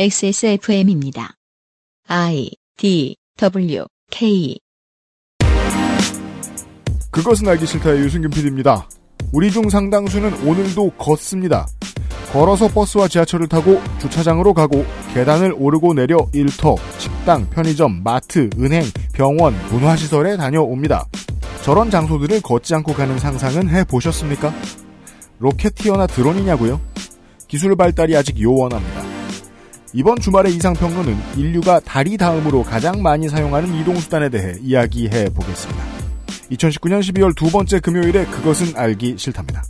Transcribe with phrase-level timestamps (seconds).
[0.00, 1.34] XSFM입니다.
[2.06, 4.56] I D W K
[7.10, 8.88] 그것은 알기 싫다의 유승균 PD입니다.
[9.32, 11.66] 우리 중 상당수는 오늘도 걷습니다.
[12.32, 19.52] 걸어서 버스와 지하철을 타고 주차장으로 가고 계단을 오르고 내려 일터, 식당, 편의점, 마트, 은행, 병원,
[19.72, 21.06] 문화시설에 다녀옵니다.
[21.64, 24.54] 저런 장소들을 걷지 않고 가는 상상은 해보셨습니까?
[25.40, 26.80] 로켓티어나 드론이냐고요?
[27.48, 29.07] 기술 발달이 아직 요원합니다.
[29.94, 35.82] 이번 주말의 이상평론은 인류가 다리 다음으로 가장 많이 사용하는 이동수단에 대해 이야기해 보겠습니다.
[36.50, 39.62] 2019년 12월 두 번째 금요일에 그것은 알기 싫답니다.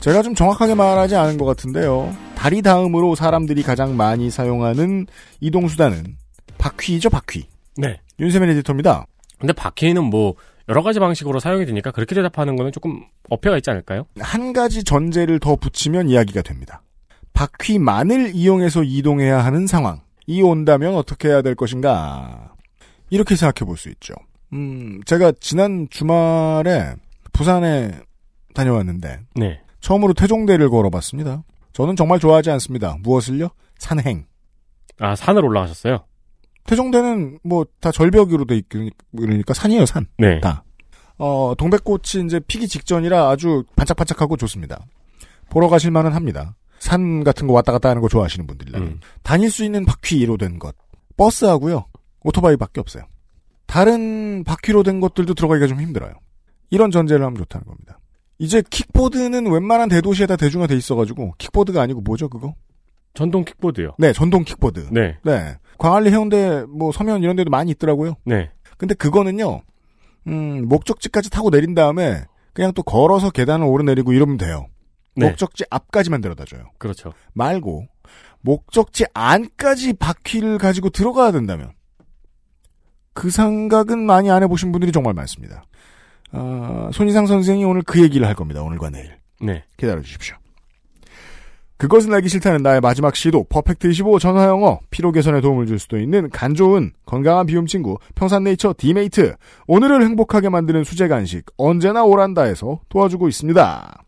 [0.00, 2.16] 제가 좀 정확하게 말하지 않은 것 같은데요.
[2.34, 5.06] 다리 다음으로 사람들이 가장 많이 사용하는
[5.40, 6.16] 이동수단은
[6.56, 7.46] 바퀴죠, 바퀴.
[7.76, 8.00] 네.
[8.18, 9.06] 윤세민 에디터입니다.
[9.38, 10.34] 근데 바퀴는 뭐
[10.68, 14.06] 여러 가지 방식으로 사용이 되니까 그렇게 대답하는 거는 조금 어폐가 있지 않을까요?
[14.20, 16.82] 한 가지 전제를 더 붙이면 이야기가 됩니다.
[17.32, 22.52] 바퀴만을 이용해서 이동해야 하는 상황 이 온다면 어떻게 해야 될 것인가?
[23.10, 24.14] 이렇게 생각해 볼 수 있죠.
[24.52, 26.94] 음, 제가 지난 주말에
[27.32, 28.00] 부산에
[28.54, 29.60] 다녀왔는데 네.
[29.80, 31.44] 처음으로 태종대를 걸어봤습니다.
[31.72, 32.96] 저는 정말 좋아하지 않습니다.
[33.02, 33.48] 무엇을요?
[33.78, 34.26] 산행.
[34.98, 36.04] 아 산을 올라가셨어요?
[36.68, 40.06] 태종대는 뭐 다 절벽으로 돼 있으니까 그러니까 산이에요, 산.
[40.18, 40.40] 네.
[40.40, 40.64] 다.
[41.16, 44.84] 어, 동백꽃이 이제 피기 직전이라 아주 반짝반짝하고 좋습니다.
[45.50, 46.54] 보러 가실 만은 합니다.
[46.78, 48.88] 산 같은 거 왔다 갔다 하는 거 좋아하시는 분들이라면.
[48.88, 49.00] 음.
[49.22, 50.76] 다닐 수 있는 바퀴로 된 것.
[51.16, 51.86] 버스하고요.
[52.22, 53.04] 오토바이밖에 없어요.
[53.66, 56.12] 다른 바퀴로 된 것들도 들어가기가 좀 힘들어요.
[56.70, 57.98] 이런 전제를 하면 좋다는 겁니다.
[58.38, 62.54] 이제 킥보드는 웬만한 대도시에다 대중화돼 있어가지고 킥보드가 아니고 뭐죠 그거?
[63.14, 63.94] 전동 킥보드요.
[63.98, 64.88] 네, 전동 킥보드.
[64.92, 65.16] 네.
[65.24, 65.56] 네.
[65.78, 68.14] 광안리 해운대 뭐 서면 이런 데도 많이 있더라고요.
[68.24, 68.50] 네.
[68.76, 69.62] 근데 그거는요,
[70.26, 74.66] 음, 목적지까지 타고 내린 다음에 그냥 또 걸어서 계단을 오르내리고 이러면 돼요.
[75.14, 75.26] 네.
[75.26, 76.64] 목적지 앞까지만 데려다 줘요.
[76.78, 77.12] 그렇죠.
[77.32, 77.86] 말고,
[78.40, 81.72] 목적지 안까지 바퀴를 가지고 들어가야 된다면,
[83.12, 85.64] 그 생각은 많이 안 해보신 분들이 정말 많습니다.
[86.30, 88.62] 아, 손이상 선생이 오늘 그 얘기를 할 겁니다.
[88.62, 89.16] 오늘과 내일.
[89.40, 89.64] 네.
[89.76, 90.36] 기다려 주십시오.
[91.78, 96.28] 그것은 알기 싫다는 나의 마지막 시도 Perfect 25 전화영어 피로 개선에 도움을 줄 수도 있는
[96.28, 99.36] 간 좋은 건강한 비움 친구 평산네이처 디메이트
[99.68, 104.07] 오늘을 행복하게 만드는 수제 간식 언제나 오란다에서 도와주고 있습니다.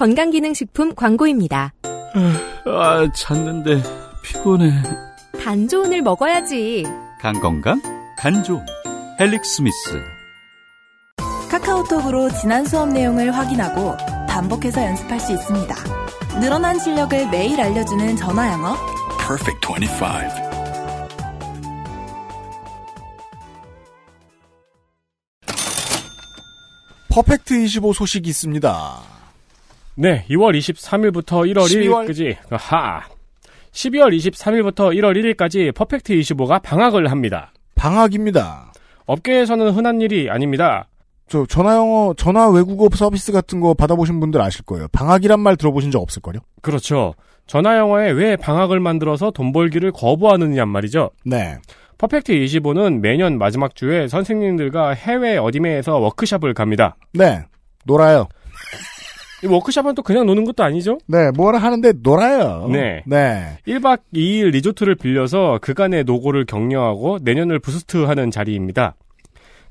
[0.00, 1.74] 건강기능식품 광고입니다.
[2.64, 3.82] 아, 잤는데
[4.22, 4.72] 피곤해.
[5.44, 6.84] 간 좋은을 먹어야지.
[7.20, 7.78] 간 건강?
[8.16, 8.64] 간 좋은.
[9.20, 10.02] 헬릭 스미스.
[11.50, 13.94] 카카오톡으로 지난 수업 내용을 확인하고
[14.26, 15.74] 반복해서 연습할 수 있습니다.
[16.40, 18.76] 늘어난 실력을 매일 알려주는 전화 영어.
[19.18, 20.06] Perfect 25.
[27.10, 29.19] Perfect 25 소식이 있습니다.
[29.94, 30.24] 네.
[30.30, 32.08] 2월 23일부터 1월 12월?
[32.08, 33.02] 1일까지 하.
[33.72, 37.52] 12월 23일부터 1월 1일까지 Perfect 25가 방학을 합니다.
[37.74, 38.72] 방학입니다.
[39.06, 40.86] 업계에서는 흔한 일이 아닙니다.
[41.28, 44.88] 저 전화 영어, 전화 외국어 서비스 같은 거 받아보신 분들 아실 거예요.
[44.88, 46.40] 방학이란 말 들어보신 적 없을걸요?
[46.60, 47.14] 그렇죠.
[47.46, 51.10] 전화 영어에 왜 방학을 만들어서 돈 벌기를 거부하느냐 말이죠.
[51.24, 51.56] 네.
[51.98, 56.96] Perfect 25는 매년 마지막 주에 선생님들과 해외 어디매에서 워크숍을 갑니다.
[57.12, 57.44] 네.
[57.84, 58.28] 놀아요.
[59.42, 60.98] 이 워크숍은 또 그냥 노는 것도 아니죠?
[61.06, 62.68] 네, 뭐라 하는데 놀아요.
[62.68, 63.02] 네.
[63.06, 63.58] 네.
[63.66, 68.96] 1박 2일 리조트를 빌려서 그간의 노고를 격려하고 내년을 부스트하는 자리입니다.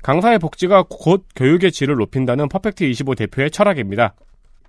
[0.02, 4.14] 강사의 복지가 곧 교육의 질을 높인다는 퍼펙트 25 대표의 철학입니다.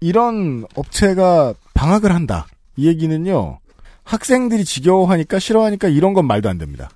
[0.02, 2.48] 이런 업체가 방학을 한다.
[2.76, 3.60] 이 얘기는요.
[4.04, 6.90] 학생들이 지겨워하니까 싫어하니까 이런 건 말도 안 됩니다.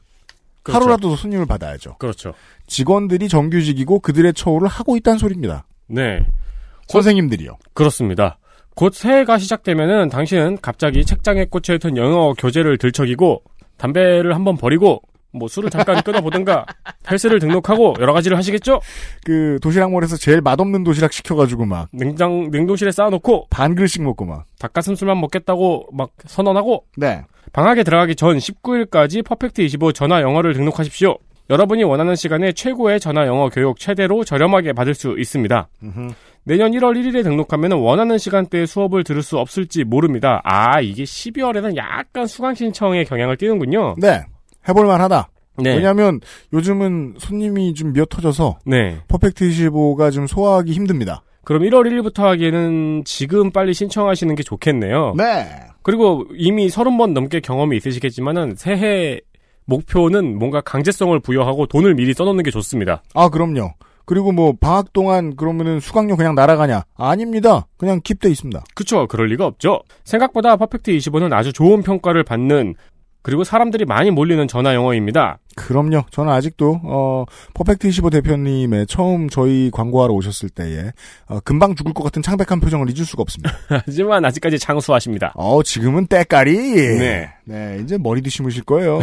[0.63, 0.79] 그렇죠.
[0.79, 1.97] 하루라도 손님을 받아야죠.
[1.99, 2.33] 그렇죠.
[2.67, 5.65] 직원들이 정규직이고 그들의 처우를 하고 있다는 소리입니다.
[5.87, 6.25] 네.
[6.87, 7.57] 선생님들이요.
[7.73, 8.37] 그렇습니다.
[8.75, 13.41] 곧 새해가 시작되면은 당신은 갑자기 책장에 꽂혀있던 영어 교재를 들척이고
[13.77, 15.01] 담배를 한번 버리고
[15.31, 16.65] 뭐 술을 잠깐 끊어보든가
[17.09, 18.79] 헬스를 등록하고 여러 가지를 하시겠죠?
[19.25, 24.45] 그 도시락몰에서 제일 맛없는 도시락 시켜가지고 막 냉장 냉동실에 쌓아놓고 반 그릇씩 먹고 막.
[24.59, 27.23] 닭가슴살만 먹겠다고 막 선언하고 네.
[27.53, 31.17] 방학에 들어가기 전 19일까지 퍼펙트 25 전화 영어를 등록하십시오.
[31.49, 35.67] 여러분이 원하는 시간에 최고의 전화 영어 교육 최대로 저렴하게 받을 수 있습니다.
[36.45, 40.41] 내년 1월 1일에 등록하면 원하는 시간대에 수업을 들을 수 없을지 모릅니다.
[40.43, 43.95] 아, 이게 12월에는 약간 수강 신청에 경향을 띠는군요.
[43.97, 44.23] 네.
[44.69, 45.29] 해볼만 하다.
[45.57, 45.75] 네.
[45.75, 46.19] 왜냐하면
[46.53, 48.97] 요즘은 손님이 좀 미어터져서 네.
[49.07, 51.23] 퍼펙트 25가 좀 소화하기 힘듭니다.
[51.43, 55.15] 그럼 1월 1일부터 하기에는 지금 빨리 신청하시는 게 좋겠네요.
[55.17, 55.45] 네.
[55.81, 59.19] 그리고 이미 30번 넘게 경험이 있으시겠지만은 새해
[59.65, 63.03] 목표는 뭔가 강제성을 부여하고 돈을 미리 써놓는 게 좋습니다.
[63.13, 63.73] 아, 그럼요.
[64.05, 66.83] 그리고 뭐 방학 동안 그러면은 수강료 그냥 날아가냐?
[66.95, 67.67] 아닙니다.
[67.77, 68.63] 그냥 킵돼 있습니다.
[68.75, 69.07] 그쵸.
[69.07, 69.81] 그럴 리가 없죠.
[70.03, 72.75] 생각보다 퍼펙트 25는 아주 좋은 평가를 받는
[73.25, 75.39] 그리고 사람들이 많이 몰리는 전화 영어입니다.
[75.55, 76.03] 그럼요.
[76.11, 77.25] 저는 아직도 어
[77.55, 80.91] 퍼펙트 25 대표님의 처음 저희 광고하러 오셨을 때에
[81.25, 83.51] 어, 금방 죽을 것 같은 창백한 표정을 잊을 수가 없습니다.
[83.87, 85.33] 하지만 아직까지 장수하십니다.
[85.33, 87.33] 어 지금은 때깔이 네.
[87.45, 88.99] 네, 이제 머리도 심으실 거예요.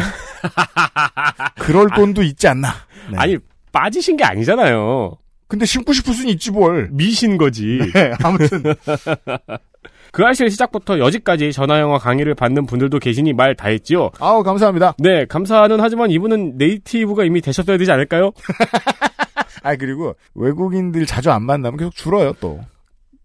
[1.59, 2.69] 그럴 돈도 있지 않나.
[3.11, 3.17] 네.
[3.17, 3.37] 아니
[3.73, 5.17] 빠지신 게 아니잖아요.
[5.49, 6.87] 근데 심고 싶을 수는 있지 뭘.
[6.91, 7.79] 미신 거지.
[7.93, 8.63] 네, 아무튼
[10.11, 14.11] 그 알실 시작부터 여지까지 전화 영어 강의를 받는 분들도 계시니 말 다 했지요.
[14.19, 14.93] 아우 감사합니다.
[14.99, 18.31] 네, 감사는 하지만 이분은 네이티브가 이미 되셨어야 되지 않을까요?
[19.63, 22.59] 아 그리고 외국인들 자주 안 만나면 계속 줄어요 또.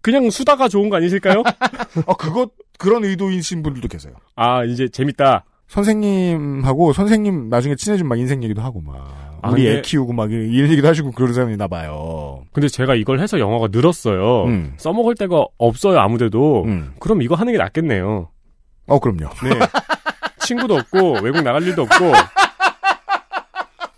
[0.01, 1.43] 그냥 수다가 좋은 거 아니실까요?
[2.05, 4.13] 어 그것 그런 의도이신 분들도 계세요.
[4.35, 5.43] 아, 이제 재밌다.
[5.67, 10.69] 선생님하고 선생님 나중에 친해지면 막 인생 얘기도 하고 막 아, 우리 애 키우고 막 이런
[10.71, 12.43] 얘기도 하시고 그런 사람이나 봐요.
[12.51, 14.45] 근데 제가 이걸 해서 영어가 늘었어요.
[14.45, 14.73] 음.
[14.77, 16.63] 써먹을 데가 없어요, 아무데도.
[16.65, 16.93] 음.
[16.99, 18.29] 그럼 이거 하는 게 낫겠네요.
[18.87, 19.29] 어 그럼요.
[19.43, 19.49] 네.
[20.45, 22.11] 친구도 없고, 외국 나갈 일도 없고.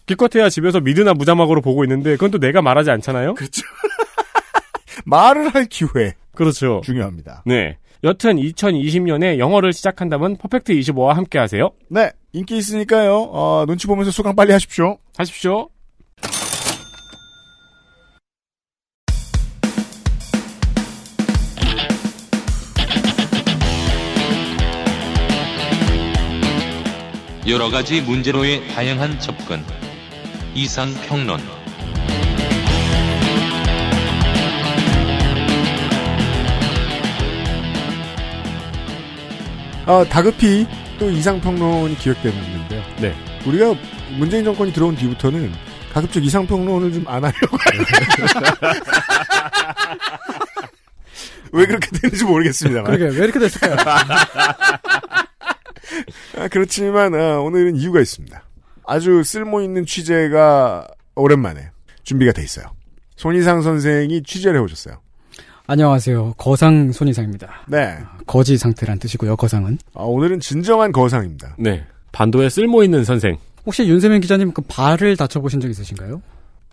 [0.05, 3.35] 기껏해야 집에서 미드나 무자막으로 보고 있는데, 그건 또 내가 말하지 않잖아요?
[3.35, 3.61] 그렇죠.
[5.05, 6.81] 말을 할 기회 그렇죠.
[6.83, 7.43] 중요합니다.
[7.45, 7.77] 네.
[8.03, 11.71] 여튼 2020년에 영어를 시작한다면 퍼펙트 25와 함께 하세요.
[11.89, 13.29] 네 인기 있으니까요.
[13.31, 14.97] 어, 눈치 보면서 수강 빨리 하십시오.
[15.17, 15.69] 하십시오.
[27.47, 29.61] 여러 가지 문제로의 다양한 접근.
[30.53, 31.39] 이상 평론.
[39.87, 40.67] 어, 다급히
[41.01, 42.83] 또 이상평론이 기획되고 있는데요.
[43.01, 43.15] 네.
[43.47, 43.73] 우리가
[44.19, 45.51] 문재인 정권이 들어온 뒤부터는
[45.91, 47.57] 가급적 이상평론을 좀 안 하려고.
[51.53, 52.85] 왜 그렇게 되는지 모르겠습니다만.
[52.85, 53.77] 그러게 왜 이렇게 됐을까요?
[56.37, 58.43] 아, 그렇지만 아, 오늘은 이유가 있습니다.
[58.85, 61.71] 아주 쓸모 있는 취재가 오랜만에
[62.03, 62.67] 준비가 돼 있어요.
[63.15, 65.00] 손희상 선생이 취재를 해오셨어요.
[65.71, 66.33] 안녕하세요.
[66.37, 67.63] 거상 손이상입니다.
[67.69, 67.97] 네.
[68.27, 69.37] 거지 상태란 뜻이고요.
[69.37, 69.77] 거상은.
[69.93, 71.55] 아, 오늘은 진정한 거상입니다.
[71.57, 71.85] 네.
[72.11, 73.37] 반도에 쓸모 있는 선생.
[73.65, 76.21] 혹시 윤세민 기자님 그 발을 다쳐보신 적 있으신가요?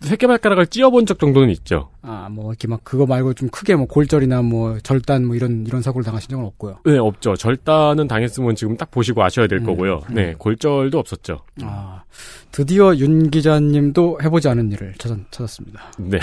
[0.00, 1.90] 새끼발가락을 찧어본 적 정도는 있죠.
[2.02, 5.80] 아, 뭐 이렇게 막 그거 말고 좀 크게 뭐 골절이나 뭐 절단 뭐 이런 이런
[5.80, 6.78] 사고를 당하신 적은 없고요.
[6.84, 7.36] 네, 없죠.
[7.36, 10.00] 절단은 당했으면 지금 딱 보시고 아셔야 될 음, 거고요.
[10.10, 10.14] 음.
[10.14, 11.38] 네, 골절도 없었죠.
[11.62, 12.02] 아,
[12.50, 15.92] 드디어 윤 기자님도 해보지 않은 일을 찾았, 찾았습니다.
[15.98, 16.18] 네.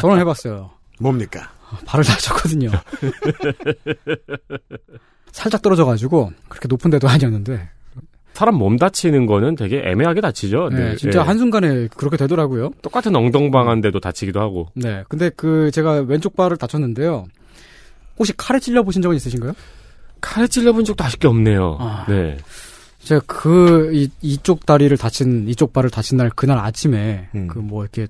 [0.00, 0.70] 저는 해봤어요.
[0.98, 1.50] 뭡니까?
[1.84, 2.70] 발을 다쳤거든요.
[5.32, 7.68] 살짝 떨어져가지고 그렇게 높은 데도 아니었는데
[8.32, 10.68] 사람 몸 다치는 거는 되게 애매하게 다치죠.
[10.70, 11.26] 네, 진짜 네.
[11.26, 12.70] 한순간에 그렇게 되더라고요.
[12.82, 14.68] 똑같은 엉덩방한데도 다치기도 하고.
[14.74, 17.24] 네, 근데 그 제가 왼쪽 발을 다쳤는데요.
[18.18, 19.54] 혹시 칼에 찔려 보신 적은 있으신가요?
[20.20, 21.78] 칼에 찔려 본 적도 아쉽게 없네요.
[21.80, 22.04] 아.
[22.08, 22.36] 네.
[22.98, 27.46] 제가 그 이, 이쪽 다리를 다친 이쪽 발을 다친 날 그날 아침에 음.
[27.46, 28.06] 그뭐 이렇게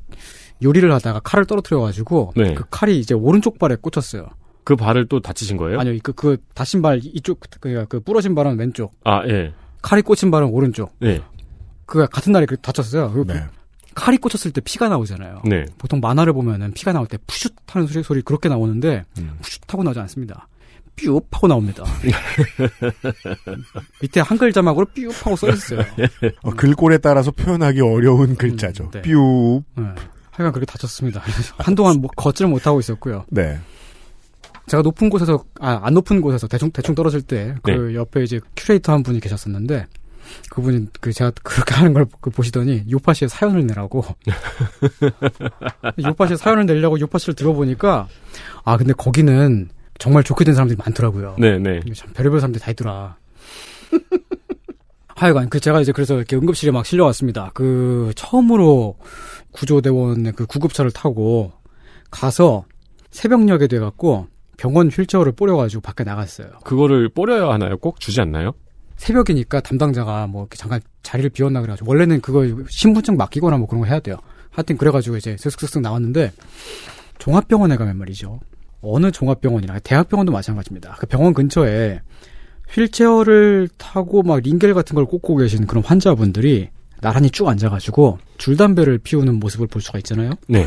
[0.62, 2.54] 요리를 하다가 칼을 떨어뜨려 가지고 네.
[2.54, 4.26] 그 칼이 이제 오른쪽 발에 꽂혔어요.
[4.64, 5.78] 그 발을 또 다치신 거예요?
[5.78, 9.52] 아니요, 그, 그 다친 발 이쪽 그, 그 부러진 발은 왼쪽, 아, 예.
[9.82, 10.92] 칼이 꽂힌 발은 오른쪽.
[10.98, 11.20] 네.
[11.84, 13.12] 그 같은 날에 그 다쳤어요.
[13.12, 13.44] 그리고 네.
[13.94, 15.42] 칼이 꽂혔을 때 피가 나오잖아요.
[15.44, 15.64] 네.
[15.78, 19.38] 보통 만화를 보면은 피가 나올 때 푸슛 하는 소리, 소리 그렇게 나오는데 음.
[19.40, 20.48] 푸슛 하고 나오지 않습니다.
[20.96, 21.84] 삐웁 하고 나옵니다.
[24.02, 25.80] 밑에 한글 자막으로 삐웁 하고 써 있어요.
[26.42, 28.84] 어, 글꼴에 따라서 표현하기 어려운 글자죠.
[28.84, 29.02] 음, 네.
[29.02, 29.62] 뾰.
[29.76, 29.84] 네.
[30.36, 31.22] 하여간 그렇게 다쳤습니다.
[31.58, 33.24] 한동안 뭐 걷지를 못하고 있었고요.
[33.30, 33.58] 네.
[34.66, 38.92] 제가 높은 곳에서 아 안 높은 곳에서 대충 대충 떨어질 때 그 옆에 이제 큐레이터
[38.92, 39.86] 한 분이 계셨었는데
[40.50, 44.04] 그분이 그 제가 그렇게 하는 걸그 보시더니 요파시에 사연을 내라고
[46.04, 48.08] 요파시에 사연을 내려고 요파시를 들어보니까
[48.64, 51.36] 아 근데 거기는 정말 좋게 된 사람들이 많더라고요.
[51.38, 51.80] 네, 네.
[51.94, 53.16] 참 별의별 사람들이 다 있더라.
[55.16, 57.50] 하여간 그 제가 이제 그래서 이렇게 응급실에 막 실려왔습니다.
[57.54, 58.98] 그 처음으로
[59.52, 61.52] 구조대원의 그 구급차를 타고
[62.10, 62.66] 가서
[63.10, 66.48] 새벽녘에 돼갖고 병원 휠체어를 뿌려가지고 밖에 나갔어요.
[66.64, 67.78] 그거를 뿌려야 하나요?
[67.78, 68.52] 꼭 주지 않나요?
[68.96, 73.86] 새벽이니까 담당자가 뭐 이렇게 잠깐 자리를 비웠나 그래가지고 원래는 그거 신분증 맡기거나 뭐 그런 거
[73.86, 74.16] 해야 돼요.
[74.50, 76.32] 하여튼 그래가지고 이제 슥슥슥 나왔는데
[77.18, 78.40] 종합병원에 가면 말이죠.
[78.82, 80.96] 어느 종합병원이나 대학병원도 마찬가지입니다.
[80.98, 82.00] 그 병원 근처에
[82.70, 86.70] 휠체어를 타고 막 링겔 같은 걸 꽂고 계신 그런 환자분들이
[87.00, 90.32] 나란히 쭉 앉아가지고 줄담배를 피우는 모습을 볼 수가 있잖아요.
[90.48, 90.66] 네.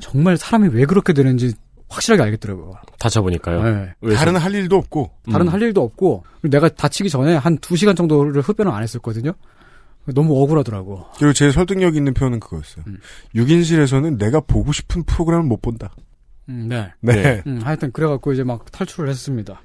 [0.00, 1.52] 정말 사람이 왜 그렇게 되는지
[1.88, 2.72] 확실하게 알겠더라고요.
[2.98, 3.62] 다쳐보니까요.
[3.62, 3.92] 네.
[4.00, 5.10] 왜 다른 할 일도 없고.
[5.30, 9.32] 다른 할 일도 없고 내가 다치기 전에 한두 시간 정도를 흡연을 안 했었거든요.
[10.14, 11.06] 너무 억울하더라고.
[11.18, 12.84] 그리고 제 설득력 있는 표현은 그거였어요.
[13.34, 15.92] 6인실에서는 내가 보고 싶은 프로그램을 못 본다.
[16.48, 16.92] 음, 네.
[17.00, 17.42] 네.
[17.46, 19.60] 음, 하여튼 그래갖고 이제 막 탈출을 했습니다.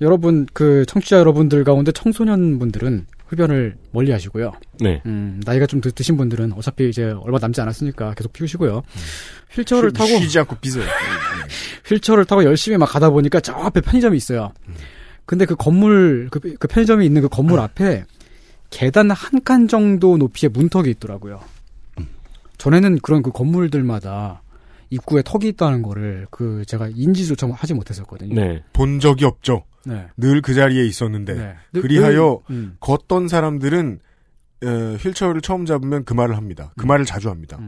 [0.00, 4.52] 여러분 그 청취자 여러분들 가운데 청소년 분들은 흡연을 멀리 하시고요.
[4.80, 5.00] 네.
[5.06, 8.82] 음, 나이가 좀 드, 드신 분들은 어차피 이제 얼마 남지 않았으니까 계속 피우시고요.
[9.52, 10.84] 휠체어를 쉬- 타고 쉬지 않고 삐져요.
[11.86, 14.52] 휠체어를 타고 열심히 막 가다 보니까 저 앞에 편의점이 있어요.
[15.26, 18.04] 근데 그 건물 그, 그 편의점이 있는 그 건물 앞에
[18.70, 21.40] 계단 한 칸 정도 높이의 문턱이 있더라고요.
[22.58, 24.42] 전에는 그런 그 건물들마다
[24.90, 28.34] 입구에 턱이 있다는 거를 그 제가 인지조차 하지 못했었거든요.
[28.34, 28.62] 네.
[28.72, 29.64] 본 적이 없죠.
[29.86, 30.06] 네.
[30.16, 31.54] 늘그 자리에 있었는데 네.
[31.72, 32.76] 늘- 그리하여 늘- 음.
[32.80, 34.00] 걷던 사람들은
[34.62, 36.72] 에, 휠체어를 처음 잡으면 그 말을 합니다.
[36.76, 37.58] 그 말을 자주 합니다.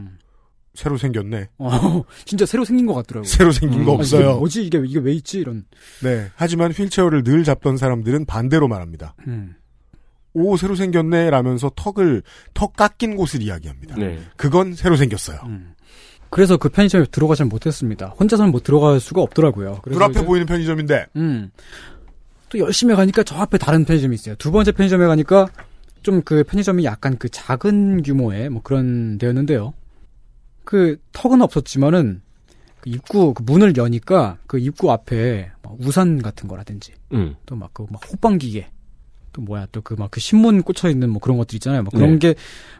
[0.73, 1.49] 새로 생겼네.
[1.57, 3.27] 어, 진짜 새로 생긴 것 같더라고요.
[3.27, 4.29] 새로 생긴 거 아, 없어요.
[4.29, 5.65] 이게 뭐지 이게 이게 왜 있지 이런.
[6.03, 6.27] 네.
[6.35, 9.15] 하지만 휠체어를 늘 잡던 사람들은 반대로 말합니다.
[9.27, 9.55] 음.
[10.33, 12.21] 오 새로 생겼네 라면서 턱을
[12.53, 13.95] 턱 깎인 곳을 이야기합니다.
[13.95, 14.19] 네.
[14.35, 15.39] 그건 새로 생겼어요.
[16.29, 18.07] 그래서 그 편의점에 들어가지 못했습니다.
[18.19, 19.79] 혼자서는 못 들어갈 수가 없더라고요.
[19.81, 21.49] 그래서 눈 앞에 이제- 보이는 편의점인데 음.
[22.49, 24.35] 또 열심히 가니까 저 앞에 다른 편의점이 있어요.
[24.35, 25.47] 두 번째 편의점에 가니까
[26.03, 29.73] 좀 그 편의점이 약간 그 작은 규모의 뭐 그런 데였는데요.
[30.63, 32.21] 그 턱은 없었지만은
[32.81, 37.35] 그 입구 그 문을 여니까 그 입구 앞에 막 우산 같은 거라든지 음.
[37.45, 38.69] 또막 그 막 호빵 기계
[39.37, 41.83] 또 뭐야 또 그막그 신문 꽂혀 있는 뭐 그런 것들 있잖아요.
[41.83, 42.33] 막 그런 네.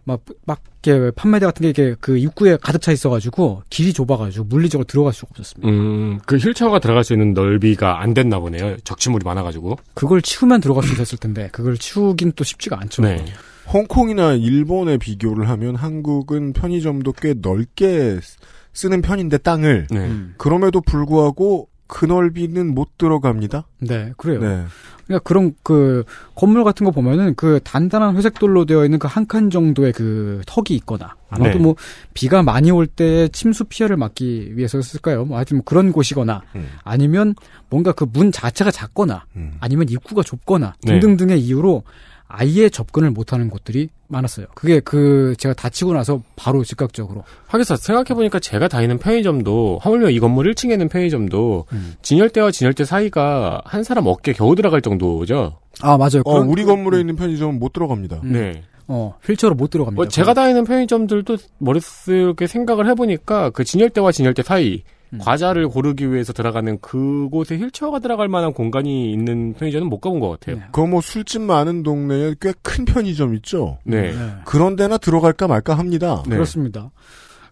[0.05, 5.13] 게막막 이렇게 판매대 같은 게 이렇게 그 입구에 가득 차 있어가지고 길이 좁아가지고 물리적으로 들어갈
[5.13, 5.69] 수가 없었습니다.
[5.69, 8.77] 음, 그 휠체어가 들어갈 수 있는 넓이가 안 됐나 보네요.
[8.83, 9.77] 적치물이 많아가지고.
[9.93, 13.03] 그걸 치우면 들어갈 수 있었을 텐데 그걸 치우긴 또 쉽지가 않죠.
[13.03, 13.23] 네.
[13.71, 18.19] 홍콩이나 일본에 비교를 하면 한국은 편의점도 꽤 넓게
[18.73, 19.99] 쓰는 편인데 땅을 네.
[19.99, 20.33] 음.
[20.37, 23.65] 그럼에도 불구하고 그 넓이는 못 들어갑니다.
[23.79, 24.39] 네, 그래요.
[24.41, 24.65] 네.
[25.05, 26.03] 그러니까 그런 그
[26.35, 30.41] 건물 같은 거 보면은 그 단단한 회색 돌로 되어 있는 그 한 칸 정도의 그
[30.45, 31.63] 턱이 있거나 아마도 네.
[31.63, 31.75] 뭐
[32.13, 35.23] 비가 많이 올 때 침수 피해를 막기 위해서였을까요?
[35.25, 36.67] 뭐 하여튼 뭐 그런 곳이거나 음.
[36.83, 37.35] 아니면
[37.69, 39.23] 뭔가 그 문 자체가 작거나
[39.61, 40.99] 아니면 입구가 좁거나 네.
[40.99, 41.83] 등등등의 이유로
[42.27, 44.47] 아예 접근을 못하는 곳들이 많았어요.
[44.55, 50.19] 그게 그 제가 다치고 나서 바로 즉각적으로 하기사 생각해 보니까 제가 다니는 편의점도, 하물며 이
[50.19, 51.93] 건물 1층에 있는 편의점도, 음.
[52.01, 55.57] 진열대와 진열대 사이가 한 사람 어깨 겨우 들어갈 정도죠.
[55.81, 56.21] 아 맞아요.
[56.25, 58.21] 어, 그런- 우리 건물에 있는 편의점은 못 들어갑니다.
[58.23, 58.31] 음.
[58.33, 58.63] 네.
[58.89, 59.97] 어 휠체어로 못 들어갑니다.
[60.01, 65.19] 뭐 제가 다니는 편의점들도 머릿속에 생각을 해보니까 그 진열대와 진열대 사이, 음.
[65.19, 70.61] 과자를 고르기 위해서 들어가는 그곳에 휠체어가 들어갈 만한 공간이 있는 편의점은 못 가본 것 같아요.
[70.71, 73.77] 그거 뭐 술집 많은 동네에 꽤 큰 편의점 있죠.
[73.83, 74.13] 네.
[74.45, 76.23] 그런 데나 들어갈까 말까 합니다.
[76.27, 76.35] 네.
[76.35, 76.91] 그렇습니다.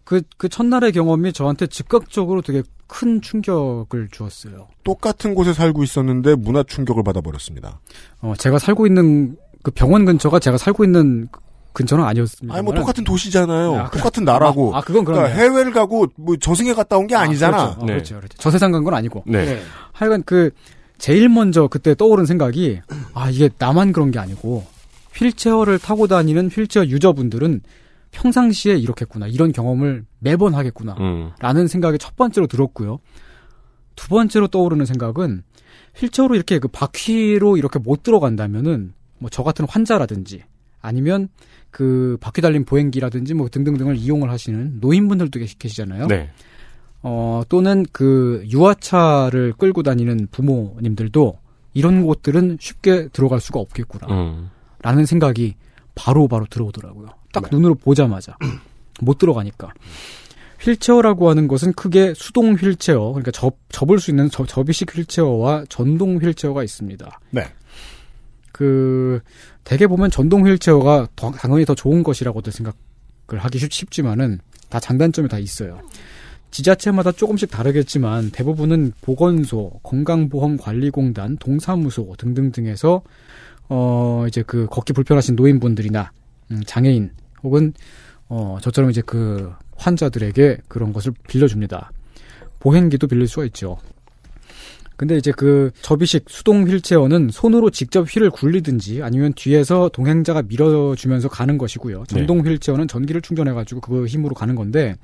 [0.04, 4.68] 그, 그 첫날의 경험이 저한테 즉각적으로 되게 큰 충격을 주었어요.
[4.84, 7.80] 똑같은 곳에 살고 있었는데 문화 충격을 받아버렸습니다.
[8.22, 11.40] 어, 제가 살고 있는 그 병원 근처가 제가 살고 있는 그
[11.76, 12.56] 근처는 아니었습니다.
[12.56, 13.76] 아니 뭐 똑같은 도시잖아요.
[13.76, 14.74] 아, 그- 똑같은 나라고.
[14.76, 15.06] 아, 아, 그건.
[15.06, 17.58] 그러니까 해외를 가고 뭐 저승에 갔다 온 게 아 니잖아.
[17.76, 17.82] 그렇죠.
[17.82, 18.16] 어, 그렇죠.
[18.18, 18.38] 그렇죠.
[18.40, 19.24] 저 세상 간 건 아니고.
[19.28, 19.62] 네.
[19.94, 20.50] 하여간 그
[20.98, 22.80] 제일 먼저 그때 떠오른 생각이
[23.14, 24.66] 아 이게 나만 그런 게 아니고
[25.14, 27.62] 휠체어를 타고 다니는 휠체어 유저분들은
[28.12, 31.32] 평상시에 이렇겠구나 이런 경험을 매번 하겠구나 음.
[31.40, 33.00] 라는 생각이 첫 번째로 들었고요.
[33.96, 35.44] 두 번째로 떠오르는 생각은
[35.96, 40.44] 휠체어로 이렇게 그 바퀴로 이렇게 못 들어간다면은 뭐 저 같은 환자라든지
[40.82, 41.30] 아니면
[41.76, 46.08] 그 바퀴 달린 보행기라든지 뭐 등등등을 이용을 하시는 노인분들도 계시, 계시잖아요.
[46.08, 46.30] 네.
[47.02, 51.38] 어, 또는 그 유아차를 끌고 다니는 부모님들도
[51.74, 54.08] 이런 곳들은 쉽게 들어갈 수가 없겠구나.
[54.10, 54.50] 음.
[54.84, 55.56] 라는 생각이
[55.96, 57.08] 바로바로 바로 들어오더라고요.
[57.34, 57.50] 딱 네.
[57.52, 58.38] 눈으로 보자마자.
[59.02, 59.74] 못 들어가니까.
[60.62, 66.20] 휠체어라고 하는 것은 크게 수동 휠체어, 그러니까 접, 접을 수 있는 접, 접이식 휠체어와 전동
[66.20, 67.20] 휠체어가 있습니다.
[67.32, 67.44] 네.
[68.56, 69.20] 그,
[69.66, 72.74] 대개 보면 전동 휠체어가 더, 당연히 더 좋은 것이라고도 생각을
[73.28, 75.82] 하기 쉽, 쉽지만은 다 장단점이 다 있어요.
[76.52, 83.02] 지자체마다 조금씩 다르겠지만 대부분은 보건소, 건강보험관리공단, 동사무소 등등 등에서
[83.68, 86.14] 어 이제 그 걷기 불편하신 노인분들이나
[86.52, 87.12] 음, 장애인
[87.44, 87.74] 혹은
[88.30, 91.92] 어 저처럼 이제 그 환자들에게 그런 것을 빌려줍니다.
[92.60, 93.80] 보행기도 빌릴 수가 있죠.
[94.98, 101.58] 근데 이제 그 접이식 수동 휠체어는 손으로 직접 휠을 굴리든지 아니면 뒤에서 동행자가 밀어주면서 가는
[101.58, 102.06] 것이고요.
[102.08, 104.96] 전동 휠체어는 전기를 충전해가지고 그 힘으로 가는 건데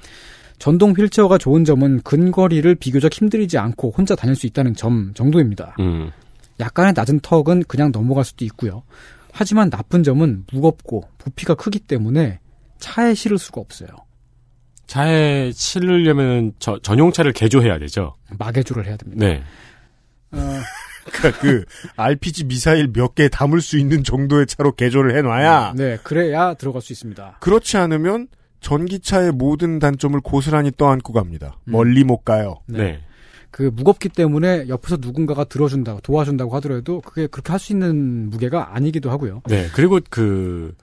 [0.60, 5.76] 전동 휠체어가 좋은 점은 근거리를 비교적 힘들이지 않고 혼자 다닐 수 있다는 점 정도입니다.
[5.80, 6.12] 음.
[6.60, 8.84] 약간의 낮은 턱은 그냥 넘어갈 수도 있고요.
[9.34, 12.40] 하지만 나쁜 점은 무겁고 부피가 크기 때문에
[12.78, 13.90] 차에 실을 수가 없어요.
[14.88, 18.16] 차에 실으려면 저, 전용차를 개조해야 되죠.
[18.38, 19.26] 마개조를 해야 됩니다.
[19.26, 19.42] 네.
[20.32, 20.60] 어,
[21.12, 26.54] 그러니까 그 RPG 미사일 몇 개 담을 수 있는 정도의 차로 개조를 해놔야 네, 그래야
[26.54, 27.38] 들어갈 수 있습니다.
[27.40, 28.28] 그렇지 않으면
[28.62, 31.58] 전기차의 모든 단점을 고스란히 떠안고 갑니다.
[31.66, 31.72] 음.
[31.72, 32.60] 멀리 못 가요.
[32.68, 33.02] 네.
[33.50, 39.10] 그 무겁기 때문에 옆에서 누군가가 들어준다고 도와준다고 하더라도 그게 그렇게 할 수 있는 무게가 아니기도
[39.12, 39.42] 하고요.
[39.48, 39.68] 네.
[39.74, 40.74] 그리고 그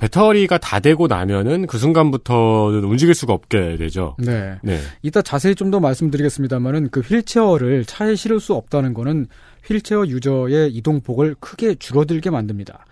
[0.00, 4.16] 배터리가 다 되고 나면은 그 순간부터는 움직일 수가 없게 되죠.
[4.18, 4.56] 네.
[4.62, 4.80] 네.
[5.02, 9.26] 이따 자세히 좀 더 말씀드리겠습니다만은 그 휠체어를 차에 실을 수 없다는 거는
[9.66, 12.86] 휠체어 유저의 이동폭을 크게 줄어들게 만듭니다.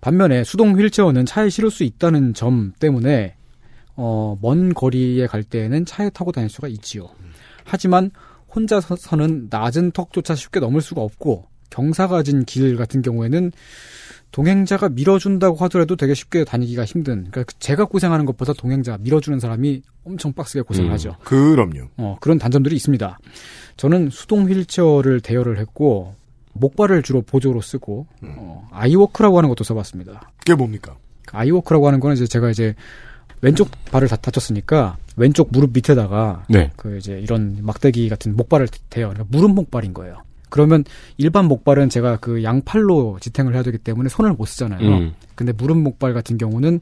[0.00, 3.34] 반면에 수동 휠체어는 차에 실을 수 있다는 점 때문에
[3.96, 7.08] 어, 먼 거리에 갈 때에는 차에 타고 다닐 수가 있지요.
[7.64, 8.10] 하지만
[8.54, 13.50] 혼자서는 낮은 턱조차 쉽게 넘을 수가 없고 경사가 진 길 같은 경우에는
[14.32, 17.26] 동행자가 밀어준다고 하더라도 되게 쉽게 다니기가 힘든.
[17.30, 21.16] 그러니까 제가 고생하는 것보다 동행자 밀어주는 사람이 엄청 빡세게 고생을 음, 하죠.
[21.22, 21.88] 그럼요.
[21.98, 23.18] 어, 그런 단점들이 있습니다.
[23.76, 26.14] 저는 수동 휠체어를 대여를 했고
[26.54, 30.32] 목발을 주로 보조로 쓰고 어, 아이워크라고 하는 것도 써봤습니다.
[30.38, 30.96] 그게 뭡니까?
[31.30, 32.74] 아이워크라고 하는 거는 이제 제가 이제
[33.42, 36.70] 왼쪽 발을 다 다쳤으니까 왼쪽 무릎 밑에다가 네.
[36.76, 39.10] 그 이제 이런 막대기 같은 목발을 대요.
[39.10, 40.22] 그러니까 무릎 목발인 거예요.
[40.52, 40.84] 그러면
[41.16, 44.86] 일반 목발은 제가 그 양팔로 지탱을 해야 되기 때문에 손을 못 쓰잖아요.
[44.86, 45.14] 음.
[45.34, 46.80] 근데 무릎 목발 같은 경우는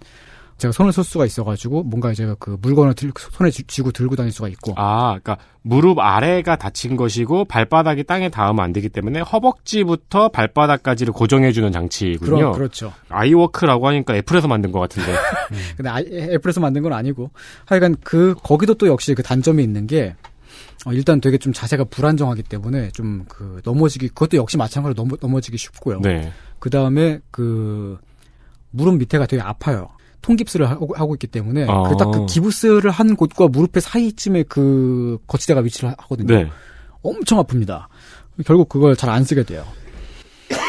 [0.59, 4.31] 제가 손을 쓸 수가 있어가지고 뭔가 제가 그 물건을 들, 손에 쥐- 쥐고 들고 다닐
[4.33, 4.75] 수가 있고.
[4.77, 11.73] 아, 그러니까 무릎 아래가 다친 것이고 발바닥이 땅에 닿으면 안 되기 때문에 허벅지부터 발바닥까지를 고정해주는
[11.73, 12.37] 장치군요.
[12.37, 12.93] 그럼 그렇죠.
[13.09, 15.15] 아이워크라고 하니까 애플에서 만든 것 같은데.
[15.79, 17.31] 근데 아- 애플에서 만든 건 아니고
[17.67, 20.15] 하여간 그 거기도 또 역시 그 단점이 있는 게
[20.87, 25.57] 어, 일단 되게 좀 자세가 불안정하기 때문에 좀 그 넘어지기 그것도 역시 마찬가지로 넘어, 넘어지기
[25.59, 26.01] 쉽고요.
[26.01, 26.33] 네.
[26.59, 27.99] 그 다음에 그
[28.71, 29.89] 무릎 밑에가 되게 아파요.
[30.23, 31.83] 통깁스를 하고, 하고 있기 때문에 아.
[31.85, 36.35] 그딱 그 기부스를 한 곳과 무릎의 사이쯤에 그 거치대가 위치를 하- 하거든요.
[36.35, 36.51] 네.
[37.03, 37.87] 엄청 아픕니다.
[38.47, 39.65] 결국 그걸 잘 안 쓰게 돼요.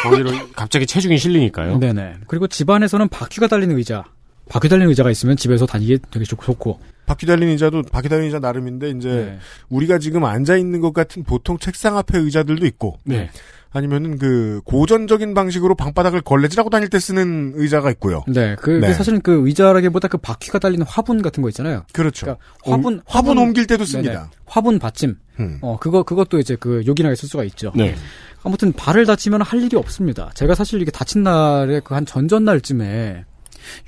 [0.04, 1.80] 거기로 갑자기 체중이 실리니까요.
[1.80, 2.16] 네네.
[2.28, 4.04] 그리고 집안에서는 바퀴가 달린 의자,
[4.50, 6.80] 바퀴 달린 의자가 있으면 집에서 다니기 되게 좋- 좋고.
[7.06, 9.40] 바퀴 달린 의자도 바퀴 달린 의자 나름인데 이제 네.
[9.70, 13.30] 우리가 지금 앉아 있는 것 같은 보통 책상 앞에 의자들도 있고 네.
[13.74, 18.22] 아니면은 그 고전적인 방식으로 방바닥을 걸레질하고 다닐 때 쓰는 의자가 있고요.
[18.28, 18.88] 네, 그, 네.
[18.88, 21.84] 그 사실은 그 의자라기보다 그 바퀴가 달리는 화분 같은 거 있잖아요.
[21.94, 22.26] 그렇죠.
[22.26, 24.12] 그러니까 화분, 옮- 화분 옮길 때도 씁니다.
[24.14, 24.26] 네네.
[24.46, 25.16] 화분 받침.
[25.40, 25.58] 음.
[25.62, 27.72] 어, 그거, 그것도 이제 그 요긴하게 쓸 수가 있죠.
[27.74, 27.96] 네.
[28.44, 30.32] 아무튼 발을 다치면 할 일이 없습니다.
[30.36, 33.24] 제가 사실 이게 다친 날에 그 한 전전 날쯤에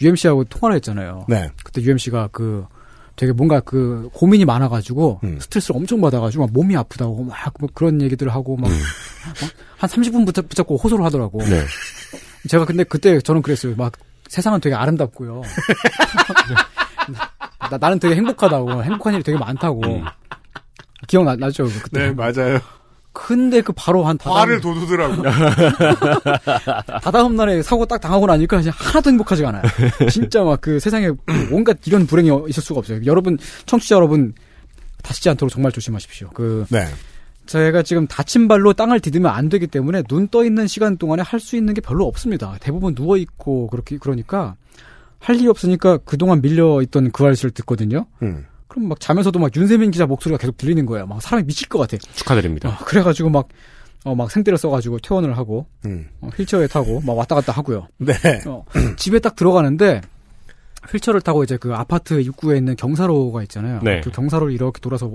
[0.02, 1.26] UMC하고 통화를 했잖아요.
[1.28, 1.50] 네.
[1.64, 2.66] 그때 UMC가 그
[3.16, 5.40] 되게 뭔가 그 고민이 많아가지고 음.
[5.40, 8.76] 스트레스를 엄청 받아가지고 막 몸이 아프다고 막뭐 그런 얘기들을 하고 막한
[9.80, 11.40] 30분 붙잡, 붙잡고 호소를 하더라고.
[11.44, 11.64] 네.
[12.50, 13.76] 제가 근데 그때 저는 그랬어요.
[13.76, 13.94] 막
[14.28, 15.42] 세상은 되게 아름답고요.
[17.70, 18.84] 나, 나는 되게 행복하다고.
[18.84, 19.82] 행복한 일이 되게 많다고.
[21.08, 21.66] 기억나, 나죠?
[21.66, 22.08] 그때.
[22.08, 22.60] 네, 맞아요.
[23.14, 25.22] 근데 그 바로 한 다다음, 화를 돋우더라고.
[27.04, 29.64] 다다음 날에 사고 딱 당하고 나니까 이제 하나도 행복하지가 않아요.
[30.10, 31.12] 진짜 막 그 세상에
[31.52, 33.02] 온갖 이런 불행이 있을 수가 없어요.
[33.06, 34.34] 여러분, 청취자 여러분,
[35.02, 36.30] 다치지 않도록 정말 조심하십시오.
[36.34, 36.86] 그, 네.
[37.46, 41.40] 제가 지금 다친 발로 땅을 디디면 안 되기 때문에 눈 떠 있는 시간 동안에 할
[41.42, 42.56] 수 있는 게 별로 없습니다.
[42.62, 44.56] 대부분 누워 있고 그렇게 그러니까
[45.20, 48.06] 할 일이 없으니까 그동안 밀려 있던 그 아저씨를 듣거든요.
[48.22, 48.46] 음.
[48.74, 51.06] 그럼 막 자면서도 막 윤세민 기자 목소리가 계속 들리는 거예요.
[51.06, 51.96] 막 사람이 미칠 것 같아.
[51.98, 52.70] 축하드립니다.
[52.70, 53.48] 어, 그래가지고 막
[54.04, 56.10] 어, 막 생떼를 써가지고 퇴원을 하고 음.
[56.22, 57.88] 어, 휠체어에 타고 막 왔다 갔다 하고요.
[58.00, 58.14] 네.
[58.48, 58.66] 어,
[58.98, 60.02] 집에 딱 들어가는데
[60.92, 63.80] 휠체어를 타고 이제 그 아파트 입구에 있는 경사로가 있잖아요.
[63.84, 64.02] 네.
[64.02, 65.10] 그 경사로를 이렇게 돌아서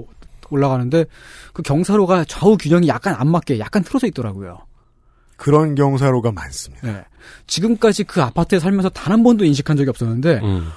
[0.51, 1.05] 올라가는데
[1.53, 4.61] 그 경사로가 좌우 균형이 약간 안 맞게 약간 틀어져 있더라고요.
[5.37, 6.87] 그런 경사로가 많습니다.
[6.87, 7.05] 네.
[7.49, 10.68] 지금까지 그 아파트에 살면서 단 한 번도 인식한 적이 없었는데 음.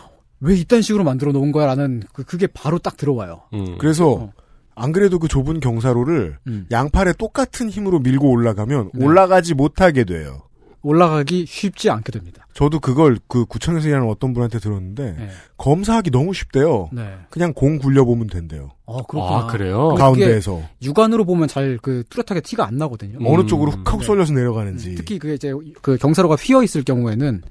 [0.41, 3.41] 왜 이딴 식으로 만들어 놓은 거야라는 그, 그게 바로 딱 들어와요.
[3.54, 3.77] 음.
[3.80, 4.32] 그래서
[4.75, 6.65] 안 그래도 그 좁은 경사로를 음.
[6.71, 9.06] 양팔에 똑같은 힘으로 밀고 올라가면 네.
[9.06, 10.41] 올라가지 못하게 돼요.
[10.84, 12.47] 올라가기 쉽지 않게 됩니다.
[12.54, 15.30] 저도 그걸 그 구청에서 일하는 어떤 분한테 들었는데 네.
[15.58, 16.89] 검사하기 너무 쉽대요.
[16.91, 17.17] 네.
[17.30, 18.71] 그냥 공 굴려보면 된대요.
[18.86, 19.38] 어, 그렇구나.
[19.38, 19.89] 아, 그래요?
[19.89, 23.19] 가운데에서 육안으로 보면 잘 그 뚜렷하게 티가 안 나거든요.
[23.23, 24.06] 어느 쪽으로 훅 하고 네.
[24.06, 24.95] 쏠려서 내려가는지.
[24.95, 27.43] 특히 그게 이제 그 경사로가 휘어 있을 경우에는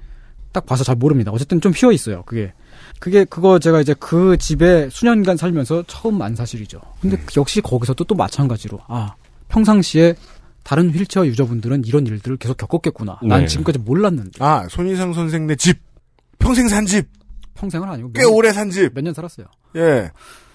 [0.50, 1.31] 딱 봐서 잘 모릅니다.
[1.31, 2.24] 어쨌든 좀 휘어 있어요.
[2.24, 2.53] 그게
[3.01, 6.81] 그게 그거 제가 이제 그 집에 수년간 살면서 처음 안 사실이죠.
[7.01, 7.27] 근데 음.
[7.37, 9.15] 역시 거기서도 또 마찬가지로 아
[9.49, 10.15] 평상시에
[10.63, 13.19] 다른 휠체어 유저분들은 이런 일들을 계속 겪었겠구나.
[13.23, 13.47] 난 네.
[13.47, 15.81] 지금까지 몰랐는데 아 손희상 선생네 집
[16.39, 17.09] 평생 산 집.
[17.55, 18.93] 평생은 아니고 꽤 오래 산 집.
[18.95, 19.47] 몇 년 살았어요.
[19.77, 20.11] 예.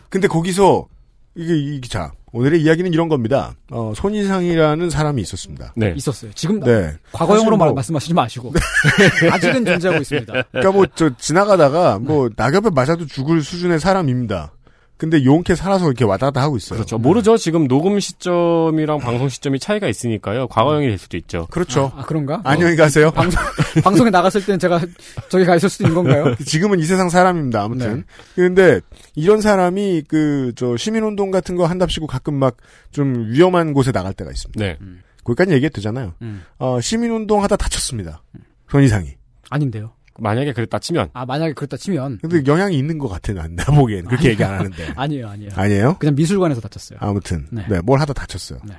[0.09, 0.87] 근데 거기서
[1.35, 3.55] 이게 이자 오늘의 이야기는 이런 겁니다.
[3.71, 5.71] 어, 손희상이라는 사람이 있었습니다.
[5.77, 5.93] 네.
[5.95, 6.31] 있었어요.
[6.35, 6.91] 지금 네.
[7.13, 8.51] 과거형으로 뭐- 말, 말씀하시지 마시고
[9.31, 10.33] 아직은 존재하고 있습니다.
[10.51, 14.51] 그러니까 뭐 저 지나가다가 뭐 낙엽에 맞아도 죽을 수준의 사람입니다.
[14.97, 16.77] 근데 용케 살아서 이렇게 왔다 갔다 하고 있어요.
[16.77, 16.97] 그렇죠.
[16.97, 17.35] 모르죠.
[17.37, 20.47] 지금 녹음 시점이랑 방송 시점이 차이가 있으니까요.
[20.47, 21.47] 과거형이 될 수도 있죠.
[21.51, 21.91] 그렇죠.
[21.97, 22.39] 아, 그런가?
[22.45, 23.11] 안녕히 가세요.
[23.11, 23.41] 방송,
[23.83, 24.79] 방송에 나갔을 때는 제가
[25.29, 26.33] 저기 가 있을 수도 있는 건가요?
[26.45, 27.61] 지금은 이 세상 사람입니다.
[27.61, 28.05] 아무튼.
[28.35, 28.79] 근데
[29.15, 32.55] 이런 사람이 그 저 시민운동 같은 거 한답시고 가끔 막
[32.91, 34.63] 좀 위험한 곳에 나갈 때가 있습니다.
[34.63, 34.77] 네.
[35.25, 36.13] 거기까지 얘기해도 되잖아요.
[36.21, 36.43] 음.
[36.59, 38.23] 어, 시민운동 하다 다쳤습니다.
[38.69, 39.15] 손 이상이.
[39.49, 39.91] 아닌데요.
[40.19, 41.09] 만약에 그랬다 치면.
[41.13, 44.55] 아 만약에 그렇다 치면 근데 영향이 있는 것 같아 난, 나 보기엔 그렇게 얘기 안
[44.55, 44.87] 하는데.
[44.95, 45.51] 아니에요, 아니에요.
[45.55, 45.97] 아니에요?
[45.99, 46.99] 그냥 미술관에서 다쳤어요.
[47.01, 47.65] 아무튼 네.
[47.69, 48.59] 네, 뭘 하다 다쳤어요.
[48.65, 48.75] 네.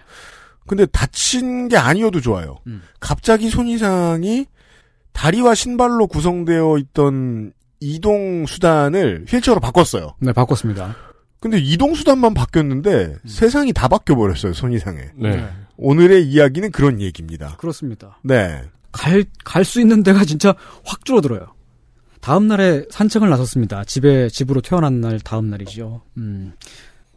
[0.67, 2.57] 근데 다친 게 아니어도 좋아요.
[2.67, 2.83] 음.
[2.99, 4.47] 갑자기 손 이상이
[5.13, 10.15] 다리와 신발로 구성되어 있던 이동 수단을 휠체어로 바꿨어요.
[10.21, 10.97] 네, 바꿨습니다.
[11.41, 14.53] 근데 이동 수단만 바뀌었는데 세상이 다 바뀌어 버렸어요.
[14.53, 15.01] 손 이상에.
[15.15, 15.49] 네.
[15.77, 17.57] 오늘의 이야기는 그런 얘기입니다.
[17.59, 18.19] 그렇습니다.
[18.25, 18.63] 네.
[18.97, 20.55] 갈, 갈 수 있는 데가 진짜
[20.85, 21.47] 확 줄어들어요.
[22.21, 23.85] 다음 날에 산책을 나섰습니다.
[23.85, 26.03] 집에, 집으로 퇴원한 날 다음 날이죠.
[26.17, 26.53] 음.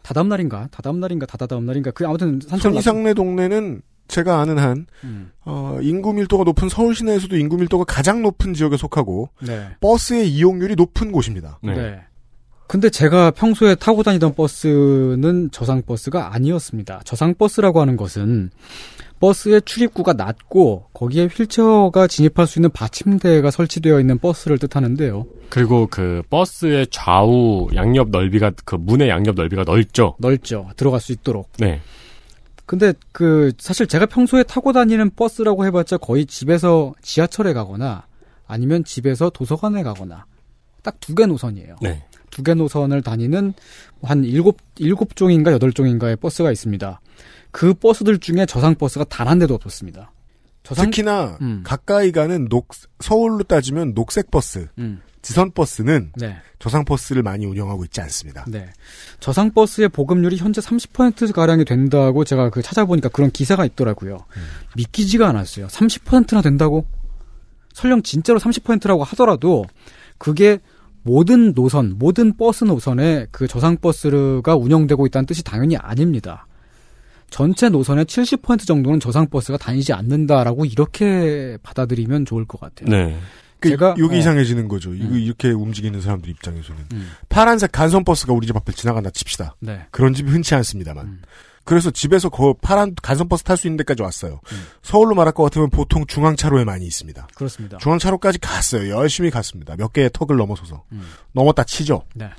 [0.04, 0.68] 다다음 날인가?
[0.72, 1.26] 다다음 날인가?
[1.26, 1.92] 다다다음 날인가?
[1.92, 5.32] 그, 아무튼 산책을 나섰 손이상네 동네는 제가 아는 한 음.
[5.46, 9.68] 어, 인구 밀도가 높은 서울 시내에서도 인구 밀도가 가장 높은 지역에 속하고 네.
[9.82, 11.60] 버스의 이용률이 높은 곳입니다.
[11.63, 12.02] 네.
[12.68, 17.02] 근데 제가 평소에 타고 다니던 버스는 저상버스가 아니었습니다.
[17.04, 18.52] 저상버스라고 하는 것은
[19.20, 25.26] 버스의 출입구가 낮고 거기에 휠체어가 진입할 수 있는 받침대가 설치되어 있는 버스를 뜻하는데요.
[25.50, 30.16] 그리고 그 버스의 좌우 양옆 넓이가 그 문의 양옆 넓이가 넓죠.
[30.20, 30.70] 넓죠.
[30.78, 31.50] 들어갈 수 있도록.
[31.58, 31.82] 네.
[32.66, 38.06] 근데 그 사실 제가 평소에 타고 다니는 버스라고 해봤자 거의 집에서 지하철에 가거나
[38.48, 40.26] 아니면 집에서 도서관에 가거나
[40.84, 41.76] 딱 두 개 노선이에요.
[41.82, 42.04] 네.
[42.30, 43.54] 두 개 노선을 다니는
[44.04, 47.02] 한 일곱 일곱 종인가 여덟 종인가의 버스가 있습니다.
[47.52, 50.12] 그 버스들 중에 저상 버스가 단 한 대도 없었습니다.
[50.64, 51.62] 저상 특히나 음.
[51.64, 55.02] 가까이 가는 녹 서울로 따지면 녹색 버스, 음.
[55.22, 56.38] 지선 버스는 네.
[56.60, 58.46] 저상 버스를 많이 운영하고 있지 않습니다.
[58.48, 58.70] 네.
[59.20, 64.18] 저상 버스의 보급률이 현재 30% 가량이 된다고 제가 그 찾아보니까 그런 기사가 있더라고요.
[64.76, 65.68] 믿기지가 않았어요.
[65.68, 66.86] 30%나 된다고?
[67.74, 69.66] 설령 진짜로 30%라고 하더라도
[70.18, 70.60] 그게
[71.04, 76.46] 모든 노선, 모든 버스 노선에 그 저상 버스가 운영되고 있다는 뜻이 당연히 아닙니다.
[77.30, 82.89] 전체 노선의 70% 정도는 저상 버스가 다니지 않는다라고 이렇게 받아들이면 좋을 것 같아요.
[82.89, 83.18] 네.
[83.60, 84.20] 그 제가 여기 어.
[84.20, 84.94] 이상해지는 거죠.
[84.94, 87.12] 이거 이렇게 움직이는 사람들 입장에서는 음.
[87.28, 89.56] 파란색 간선 버스가 우리 집 앞을 지나간다 칩시다.
[89.60, 89.86] 네.
[89.92, 91.06] 그런 집이 흔치 않습니다만.
[91.06, 91.22] 음.
[91.65, 94.39] 그래서 집에서 그 파란 간선 버스 탈 수 있는 데까지 왔어요.
[94.54, 94.63] 음.
[94.82, 97.28] 서울로 말할 것 같으면 보통 중앙차로에 많이 있습니다.
[97.36, 97.78] 그렇습니다.
[97.80, 98.89] 중앙차로까지 갔어요.
[98.89, 99.76] 열심히 갔습니다.
[99.76, 101.04] 몇 개의 턱을 넘어서서 음.
[101.34, 102.04] 넘었다 치죠.
[102.15, 102.30] 네.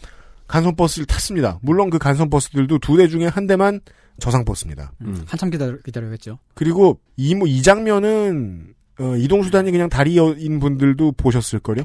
[0.48, 1.58] 간선 버스를 탔습니다.
[1.62, 3.80] 물론 그 간선 버스들도 두 대 중에 한 대만
[4.20, 4.92] 저상 버스입니다.
[5.00, 5.24] 음.
[5.26, 6.38] 한참 기다려, 기다려야겠죠.
[6.54, 11.82] 그리고 이, 뭐, 이 장면은, 어, 이동수단이 그냥 다리인 분들도 보셨을걸요?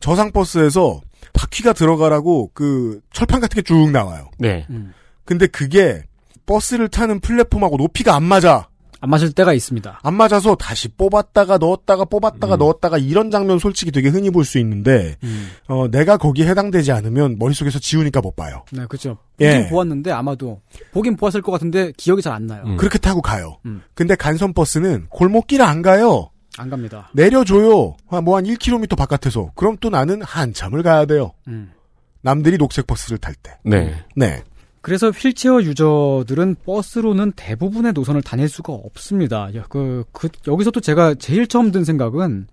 [0.00, 1.00] 저상 버스에서
[1.32, 4.30] 바퀴가 들어가라고 그 철판 같은 게 쭉 나와요.
[4.38, 4.66] 네.
[4.70, 4.92] 음.
[5.24, 6.02] 근데 그게
[6.46, 8.68] 버스를 타는 플랫폼하고 높이가 안 맞아.
[9.02, 9.98] 안 맞을 때가 있습니다.
[10.00, 15.16] 안 맞아서 다시 뽑았다가 넣었다가 뽑았다가 넣었다가 이런 장면 솔직히 되게 흔히 볼 수 있는데,
[15.24, 15.50] 음.
[15.66, 18.64] 어, 내가 거기에 해당되지 않으면 머릿속에서 지우니까 못 봐요.
[18.70, 19.18] 네, 그렇죠.
[19.40, 19.54] 예.
[19.56, 20.60] 보긴 보았는데 아마도
[20.92, 22.62] 보긴 보았을 것 같은데 기억이 잘 안 나요.
[22.64, 22.76] 음.
[22.76, 23.58] 그렇게 타고 가요.
[23.66, 23.82] 음.
[23.94, 26.30] 근데 간선 버스는 골목길을 안 가요.
[26.56, 27.10] 안 갑니다.
[27.12, 27.96] 내려줘요.
[28.22, 29.50] 뭐 한 1km 바깥에서.
[29.56, 31.32] 그럼 또 나는 한참을 가야 돼요.
[31.48, 31.72] 음.
[32.20, 33.50] 남들이 녹색 버스를 탈 때.
[33.64, 33.96] 네.
[34.14, 34.42] 네.
[34.82, 39.54] 그래서 휠체어 유저들은 버스로는 대부분의 노선을 다닐 수가 없습니다.
[39.54, 42.48] 야, 그, 그, 여기서 또 제가 제일 처음 든 생각은,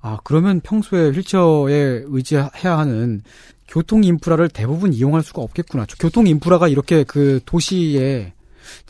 [0.00, 3.22] 아, 그러면 평소에 휠체어에 의지해야 하는
[3.68, 5.86] 교통 인프라를 대부분 이용할 수가 없겠구나.
[6.00, 8.32] 교통 인프라가 이렇게 그 도시에,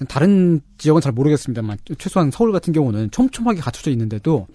[0.09, 4.47] 다른 지역은 잘 모르겠습니다만, 최소한 서울 같은 경우는 촘촘하게 갖춰져 있는데도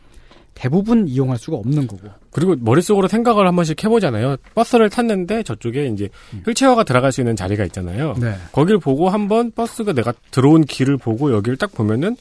[0.60, 2.10] 대부분 이용할 수가 없는 거고.
[2.32, 4.36] 그리고 머릿속으로 생각을 한 번씩 해보잖아요.
[4.56, 6.10] 버스를 탔는데 저쪽에 이제
[6.46, 8.14] 휠체어가 들어갈 수 있는 자리가 있잖아요.
[8.20, 8.36] 네.
[8.52, 12.18] 거길 보고 한번 버스가 내가 들어온 길을 보고 여기를 딱 보면은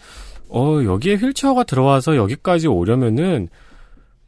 [0.50, 3.48] 어, 여기에 휠체어가 들어와서 여기까지 오려면은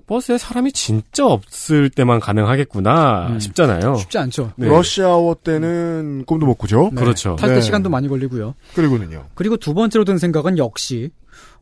[0.08, 3.38] 버스에 사람이 진짜 없을 때만 가능하겠구나 음.
[3.38, 3.94] 싶잖아요.
[3.94, 4.50] 쉽지 않죠.
[4.56, 4.66] 네.
[4.66, 6.90] 러시아워 때는 꿈도 못 꾸죠.
[6.92, 7.00] 네.
[7.00, 7.36] 그렇죠.
[7.36, 7.60] 탈때 네.
[7.60, 8.56] 시간도 많이 걸리고요.
[8.74, 9.26] 그리고는요.
[9.36, 11.10] 그리고 두 번째로 든 생각은 역시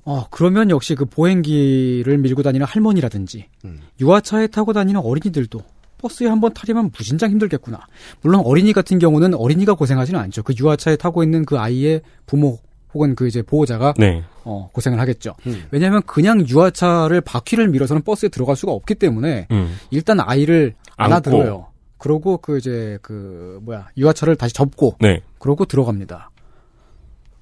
[0.05, 3.81] 어 그러면 역시 그 보행기를 밀고 다니는 할머니라든지 음.
[4.01, 5.61] 유아차에 타고 다니는 어린이들도
[5.99, 7.81] 버스에 한 번 타려면 무진장 힘들겠구나.
[8.23, 10.45] 물론 어린이 같은 경우는 어린이가 고생하지는 않죠.
[10.45, 12.59] 그 유아차에 타고 있는 그 아이의 부모
[12.95, 14.23] 혹은 그 이제 보호자가 네.
[14.45, 15.35] 어, 고생을 하겠죠.
[15.47, 15.65] 음.
[15.73, 19.77] 왜냐하면 그냥 유아차를 바퀴를 밀어서는 버스에 들어갈 수가 없기 때문에 음.
[19.91, 20.75] 일단 아이를.
[20.97, 21.67] 안아들어요.
[21.99, 25.21] 그러고 그 이제 그 뭐야 유아차를 다시 접고 네.
[25.39, 26.31] 그러고 들어갑니다.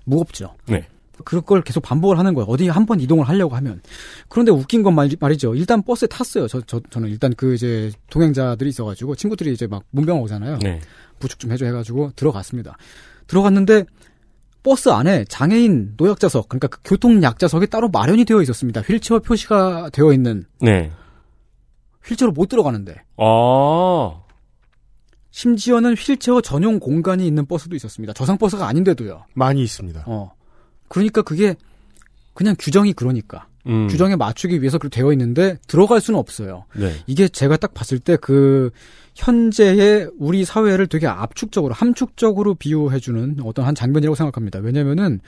[0.04, 0.54] 무겁죠.
[0.66, 0.86] 네.
[1.24, 2.46] 그걸 계속 반복을 하는 거예요.
[2.48, 3.80] 어디 한 번 이동을 하려고 하면.
[4.28, 5.54] 그런데 웃긴 건 말, 말이죠.
[5.54, 6.46] 일단 버스에 탔어요.
[6.48, 10.58] 저, 저, 저는 일단 그 이제 동행자들이 있어가지고 친구들이 이제 막 문병 오잖아요.
[10.62, 10.80] 네.
[11.18, 12.76] 부축 좀 해줘 해가지고 들어갔습니다.
[13.26, 13.84] 들어갔는데
[14.62, 18.80] 버스 안에 장애인 노약자석, 그러니까 그 교통약자석이 따로 마련이 되어 있었습니다.
[18.82, 20.90] 휠체어 표시가 되어 있는 네.
[22.04, 22.94] 휠체어로 못 들어가는데.
[23.16, 24.20] 아.
[25.30, 28.12] 심지어는 휠체어 전용 공간이 있는 버스도 있었습니다.
[28.12, 29.24] 저상 버스가 아닌데도요.
[29.34, 30.04] 많이 있습니다.
[30.06, 30.32] 어.
[30.88, 31.54] 그러니까 그게
[32.34, 33.46] 그냥 규정이 그러니까.
[33.66, 33.88] 음.
[33.88, 36.64] 규정에 맞추기 위해서 그렇게 되어 있는데 들어갈 수는 없어요.
[36.76, 36.92] 네.
[37.06, 38.70] 이게 제가 딱 봤을 때 그
[39.16, 44.58] 현재의 우리 사회를 되게 압축적으로 함축적으로 비유해주는 어떤 한 장면이라고 생각합니다.
[44.60, 45.20] 왜냐면은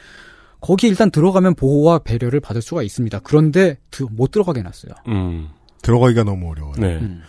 [0.60, 3.20] 거기에 일단 들어가면 보호와 배려를 받을 수가 있습니다.
[3.20, 4.92] 그런데 드- 못 들어가게 해놨어요.
[5.08, 5.48] 음.
[5.82, 6.74] 들어가기가 너무 어려워요.
[6.78, 6.96] 네.
[6.98, 7.22] 음.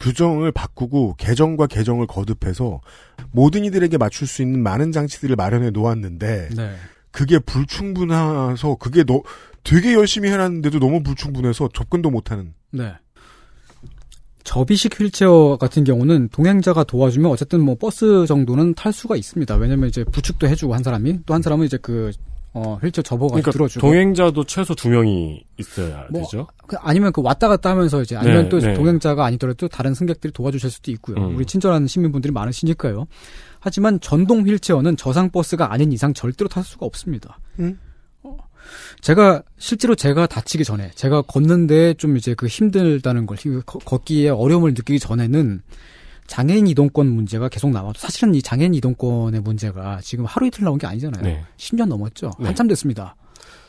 [0.00, 2.80] 규정을 바꾸고 개정과 개정을 거듭해서
[3.30, 6.74] 모든 이들에게 맞출 수 있는 많은 장치들을 마련해 놓았는데 네.
[7.12, 9.22] 그게 불충분해서 그게 너
[9.62, 12.54] 되게 열심히 해놨는데도 너무 불충분해서 접근도 못하는.
[12.70, 12.92] 네.
[14.44, 19.54] 접이식 휠체어 같은 경우는 동행자가 도와주면 어쨌든 뭐 버스 정도는 탈 수가 있습니다.
[19.54, 22.10] 왜냐면 이제 부축도 해주고 한 사람이 또 한 사람은 이제 그
[22.54, 26.46] 어, 휠체어 접어가지고 그러니까 들어주고 동행자도 최소 두 명이 있어야 뭐, 되죠.
[26.66, 28.74] 그 아니면 그 왔다 갔다 하면서 이제 아니면 네, 또 네.
[28.74, 31.16] 동행자가 아니더라도 다른 승객들이 도와주실 수도 있고요.
[31.16, 31.36] 음.
[31.36, 33.06] 우리 친절한 시민분들이 많으시니까요.
[33.58, 37.38] 하지만 전동 휠체어는 저상 버스가 아닌 이상 절대로 탈 수가 없습니다.
[37.58, 37.78] 음.
[38.22, 38.36] 어,
[39.00, 44.70] 제가 실제로 제가 다치기 전에 제가 걷는데 좀 이제 그 힘들다는 걸그 걷- 걷기에 어려움을
[44.74, 45.62] 느끼기 전에는
[46.32, 50.86] 장애인 이동권 문제가 계속 나와도 사실은 이 장애인 이동권의 문제가 지금 하루 이틀 나온 게
[50.86, 51.22] 아니잖아요.
[51.22, 51.44] 네.
[51.58, 52.30] 10년 넘었죠.
[52.38, 52.46] 네.
[52.46, 53.16] 한참 됐습니다.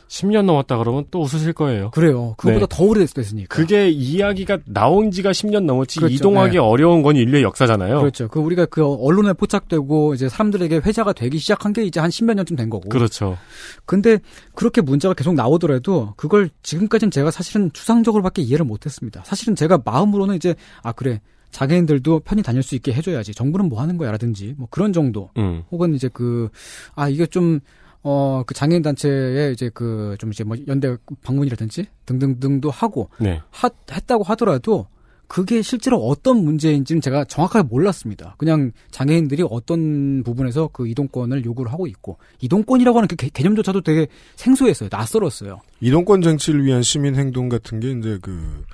[0.08, 1.90] 10년 넘었다 그러면 또 웃으실 거예요.
[1.90, 2.34] 그래요.
[2.38, 2.74] 그거보다 네.
[2.74, 3.54] 더 오래됐으니까.
[3.54, 6.14] 그게 이야기가 나온 지가 10년 넘었지 그렇죠.
[6.14, 6.58] 이동하기 네.
[6.58, 7.98] 어려운 건 인류의 역사잖아요.
[7.98, 8.28] 그렇죠.
[8.28, 12.56] 그 우리가 그 언론에 포착되고 이제 사람들에게 회자가 되기 시작한 게 이제 한 십몇 년쯤
[12.56, 12.88] 된 거고.
[12.88, 13.36] 그렇죠.
[13.84, 14.20] 근데
[14.54, 19.22] 그렇게 문제가 계속 나오더라도 그걸 지금까지는 제가 사실은 추상적으로밖에 이해를 못 했습니다.
[19.26, 21.20] 사실은 제가 마음으로는 이제 아 그래
[21.54, 23.32] 장애인들도 편히 다닐 수 있게 해줘야지.
[23.32, 25.30] 정부는 뭐 하는 거야라든지 뭐 그런 정도.
[25.38, 25.62] 음.
[25.70, 26.50] 혹은 이제 그
[26.96, 27.60] 아 이게 좀
[28.02, 33.40] 어, 그 장애인 단체에 이제 그 좀 이제 뭐 연대 방문이라든지 등등등도 하고 네.
[33.50, 34.86] 하, 했다고 하더라도
[35.26, 38.34] 그게 실제로 어떤 문제인지는 제가 정확하게 몰랐습니다.
[38.36, 44.06] 그냥 장애인들이 어떤 부분에서 그 이동권을 요구를 하고 있고 이동권이라고 하는 그 개- 개념조차도 되게
[44.36, 44.90] 생소했어요.
[44.92, 45.60] 낯설었어요.
[45.80, 48.64] 이동권 쟁취를 위한 시민 행동 같은 게 이제 그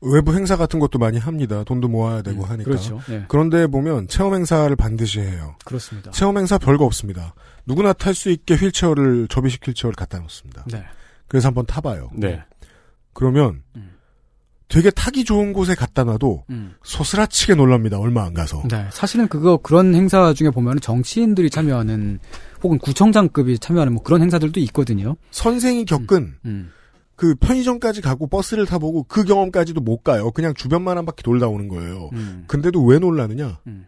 [0.00, 1.64] 외부 행사 같은 것도 많이 합니다.
[1.64, 2.64] 돈도 모아야 되고 하니까.
[2.64, 3.00] 그렇죠.
[3.08, 3.24] 네.
[3.28, 5.56] 그런데 보면 체험 행사를 반드시 해요.
[5.64, 6.10] 그렇습니다.
[6.10, 7.34] 체험 행사 별거 없습니다.
[7.64, 10.64] 누구나 탈 수 있게 휠체어를 접이식 휠체어를 갖다 놓습니다.
[10.70, 10.84] 네.
[11.28, 12.10] 그래서 한번 타봐요.
[12.14, 12.42] 네.
[13.12, 13.62] 그러면
[14.68, 16.74] 되게 타기 좋은 곳에 갖다 놔도 음.
[16.82, 17.98] 소스라치게 놀랍니다.
[17.98, 18.62] 얼마 안 가서.
[18.68, 18.86] 네.
[18.90, 22.18] 사실은 그거 그런 행사 중에 보면 정치인들이 참여하는
[22.62, 25.16] 혹은 구청장급이 참여하는 뭐 그런 행사들도 있거든요.
[25.30, 26.72] 선생이 겪은 음.
[27.16, 30.30] 그 편의점까지 가고 버스를 타보고 그 경험까지도 못 가요.
[30.30, 32.10] 그냥 주변만 한 바퀴 돌다 오는 거예요.
[32.12, 32.44] 음.
[32.46, 33.58] 근데도 왜 놀라느냐?
[33.66, 33.86] 음.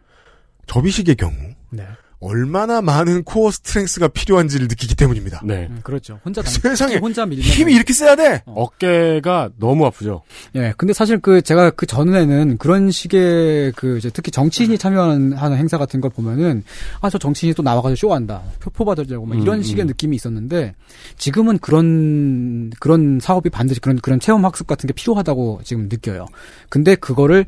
[0.65, 1.33] 접이식의 경우
[1.71, 1.87] 네.
[2.21, 5.41] 얼마나 많은 코어 스트렝스가 필요한지를 느끼기 때문입니다.
[5.45, 5.67] 네.
[5.69, 6.19] 음, 그렇죠.
[6.25, 8.43] 혼자 당- 세상에 혼자 밀면 힘이 이렇게 세야 돼.
[8.45, 10.23] 어 깨가 너무 아프죠.
[10.55, 15.57] 예, 근데 사실 그 제가 그 전에는 그런 식의 그 이제 특히 정치인이 참여하는 하는
[15.57, 16.63] 행사 같은 걸 보면은
[17.01, 19.87] 아 저 정치인이 또 나와가지고 쇼한다 표포 받으려고 막 이런 음, 식의 음.
[19.87, 20.75] 느낌이 있었는데
[21.17, 26.25] 지금은 그런 그런 사업이 반드시 그런 그런 체험 학습 같은 게 필요하다고 지금 느껴요.
[26.67, 27.45] 근데 그거를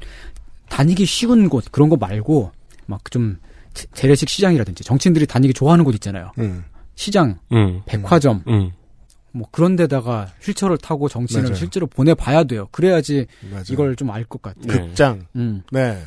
[0.69, 2.51] 다니기 쉬운 곳 그런 거 말고
[2.85, 3.37] 막좀
[3.93, 6.31] 재래식 시장이라든지 정치인들이 다니기 좋아하는 곳 있잖아요.
[6.39, 6.63] 음.
[6.95, 7.81] 시장, 음.
[7.85, 8.71] 백화점, 음.
[9.31, 11.55] 뭐 그런 데다가 휠체어를 타고 정치인을 맞아요.
[11.55, 12.67] 실제로 보내봐야 돼요.
[12.71, 13.63] 그래야지 맞아요.
[13.71, 14.65] 이걸 좀 알 것 같아요.
[14.67, 14.73] 네.
[14.87, 15.25] 극장.
[15.35, 15.63] 음.
[15.71, 15.97] 네.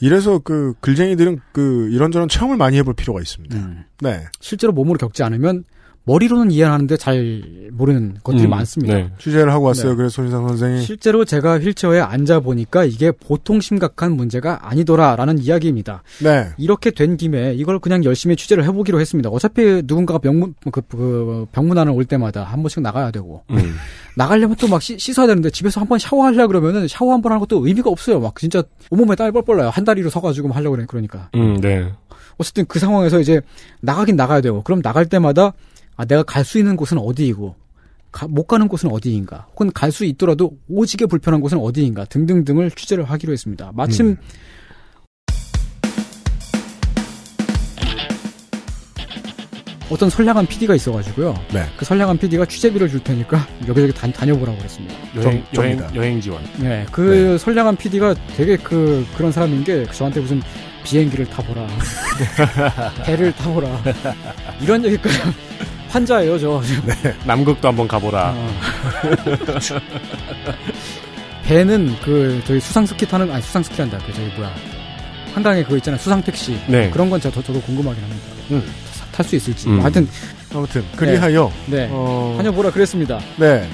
[0.00, 3.56] 이래서 그 글쟁이들은 그 이런저런 체험을 많이 해볼 필요가 있습니다.
[3.56, 3.84] 음.
[4.00, 4.24] 네.
[4.40, 5.64] 실제로 몸으로 겪지 않으면
[6.08, 8.94] 머리로는 이해하는데 잘 모르는 것들이 음, 많습니다.
[8.94, 9.10] 네.
[9.18, 9.90] 취재를 하고 왔어요.
[9.90, 9.96] 네.
[9.96, 16.02] 그래서 손희상 선생이 실제로 제가 휠체어에 앉아 보니까 이게 보통 심각한 문제가 아니더라라는 이야기입니다.
[16.22, 16.48] 네.
[16.56, 19.28] 이렇게 된 김에 이걸 그냥 열심히 취재를 해보기로 했습니다.
[19.28, 23.74] 어차피 누군가가 병문 그, 그 병문안을 올 때마다 한 번씩 나가야 되고 음.
[24.16, 27.66] 나가려면 또 막 씻어야 되는데 집에서 한 번 샤워하려 그러면은 샤워 한 번 하는 것도
[27.66, 28.18] 의미가 없어요.
[28.20, 29.68] 막 진짜 온몸에 땀이 뻘뻘 나요.
[29.68, 31.28] 한 다리로 서가지고 하려고 그래 그러니까.
[31.34, 31.92] 음, 네.
[32.38, 33.40] 어쨌든 그 상황에서 이제
[33.80, 35.52] 나가긴 나가야 되고 그럼 나갈 때마다
[35.98, 37.56] 아 내가 갈 수 있는 곳은 어디이고
[38.12, 43.04] 가- 못 가는 곳은 어디인가 혹은 갈 수 있더라도 오지게 불편한 곳은 어디인가 등등등을 취재를
[43.04, 43.72] 하기로 했습니다.
[43.74, 44.16] 마침
[49.90, 51.34] 어떤 선량한 PD가 있어가지고요.
[51.54, 51.64] 네.
[51.78, 54.94] 그 선량한 PD가 취재비를 줄 테니까 여기저기 다, 다녀보라고 그랬습니다.
[55.16, 55.82] 여행, 좀- 여행.
[55.94, 56.42] 여행 지원.
[56.58, 60.42] 네, 그 선량한 PD가 되게 그 그런 사람인 게 저한테 무슨
[60.84, 61.66] 비행기를 타보라,
[63.04, 63.82] 배를 타보라
[64.60, 65.18] 이런 얘기까지
[65.88, 66.62] 환자예요, 저.
[67.24, 68.34] 남극도 한번 가보라.
[68.36, 68.56] 어.
[71.44, 74.52] 배는 그 저희 수상 스키 타는 아니 수상 스키란다 그 저기 뭐야
[75.34, 76.90] 한강에 그거 있잖아요 수상 택시 네.
[76.90, 78.26] 그런 건 저, 저- 저도 궁금하긴 합니다.
[79.12, 79.66] 탈수 있을지.
[79.68, 79.80] 음.
[79.80, 80.06] 하여튼
[80.54, 83.18] 아무튼 그리하여 네 어, 다녀보라 그랬습니다.
[83.36, 83.68] 네.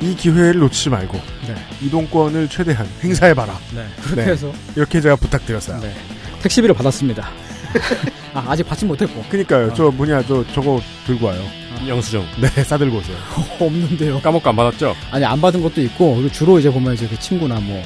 [0.00, 1.54] 이 기회를 놓치지 말고 네.
[1.80, 3.58] 이동권을 최대한 행사해봐라.
[3.74, 3.86] 네.
[4.02, 4.32] 그렇게 네.
[4.32, 5.80] 해서 이렇게 제가 부탁드렸어요.
[5.80, 5.94] 네.
[6.42, 7.28] 택시비를 받았습니다.
[8.36, 9.72] 아, 아직 받지 못했고 그니까요.
[9.72, 11.42] 저 뭐냐 저 저거 들고 와요.
[11.86, 12.22] 영수증.
[12.40, 13.16] 네, 싸들고 오세요.
[13.58, 14.20] 없는데요.
[14.20, 14.94] 까먹고 안 받았죠?
[15.10, 17.82] 아니 안 받은 것도 있고 그리고 주로 이제 보면 이제 그 친구나 뭐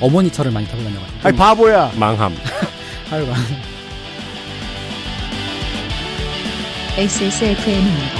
[0.00, 1.92] 어머니 차를 많이 타고 다녀가지고 아니 바보야.
[1.96, 2.34] 망함.
[3.10, 3.34] 하여간
[6.96, 8.19] XSFM입니다.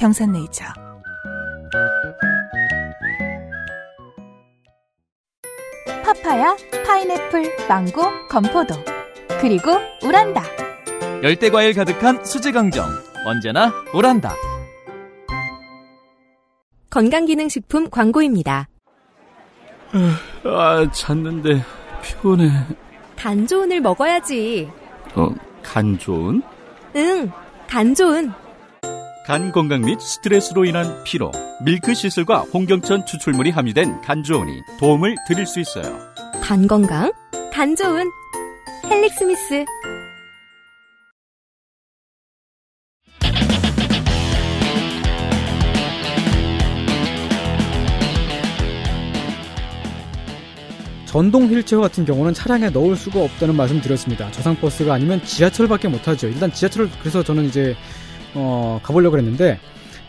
[0.00, 0.64] 평산네이처.
[6.02, 8.74] 파파야, 파인애플, 망고, 건포도.
[9.42, 10.42] 그리고 오란다.
[11.22, 12.88] 열대과일 가득한 수제강정.
[13.26, 14.34] 언제나 오란다.
[16.88, 18.68] 건강기능식품 광고입니다.
[20.44, 21.62] 아, 잤는데
[22.02, 22.48] 피곤해.
[23.16, 24.70] 간 좋은을 먹어야지.
[25.14, 25.28] 어,
[25.62, 26.42] 간 좋은?
[26.96, 27.30] 응,
[27.68, 28.32] 간 좋은.
[29.26, 31.30] 간 건강 및 스트레스로 인한 피로,
[31.62, 35.98] milk thistle과 홍경천 추출물이 함유된 간 좋은이 도움을 드릴 수 있어요.
[36.42, 37.12] 간 건강,
[37.52, 38.10] 간 좋은.
[38.86, 39.64] 헬릭스미스.
[51.04, 54.30] 전동 휠체어 같은 경우는 차량에 넣을 수가 없다는 말씀 드렸습니다.
[54.30, 56.28] 저상버스가 아니면 지하철밖에 못하죠.
[56.28, 57.76] 일단 지하철을 그래서 저는 이제
[58.34, 59.58] 어, 가보려고 했는데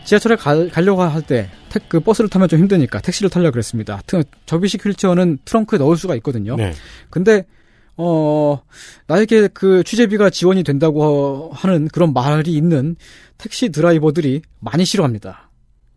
[0.04, 1.48] 지하철에 가, 가려고 할 때
[1.88, 4.02] 그 버스를 타면 좀 힘드니까 택시를 타려고 그랬습니다.
[4.06, 6.54] 트- 접이식 휠체어는 트렁크에 넣을 수가 있거든요.
[6.56, 6.72] 네.
[7.08, 7.46] 근데
[7.96, 8.60] 어
[9.06, 12.96] 나에게 그 취재비가 지원이 된다고 하는 그런 말이 있는
[13.38, 15.48] 택시 드라이버들이 많이 싫어합니다.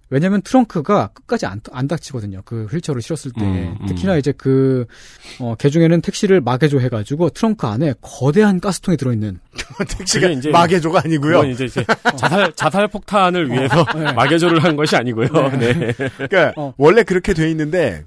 [0.09, 2.41] 왜냐면 트렁크가 끝까지 안, 안 닫히거든요.
[2.45, 3.43] 그 휠체어를 실었을 때.
[3.43, 3.85] 음, 음.
[3.87, 4.85] 특히나 이제 그,
[5.39, 9.39] 어, 개중에는 택시를 마개조 해가지고 트렁크 안에 거대한 가스통이 들어있는.
[9.97, 11.43] 택시가 이제 마개조가 아니고요.
[11.45, 11.83] 이제, 이제
[12.17, 15.27] 자살 자살 폭탄을 위해서 마개조를 한 것이 아니고요.
[15.57, 15.93] 네.
[15.93, 16.73] 그러니까 어.
[16.77, 18.05] 원래 그렇게 돼 있는데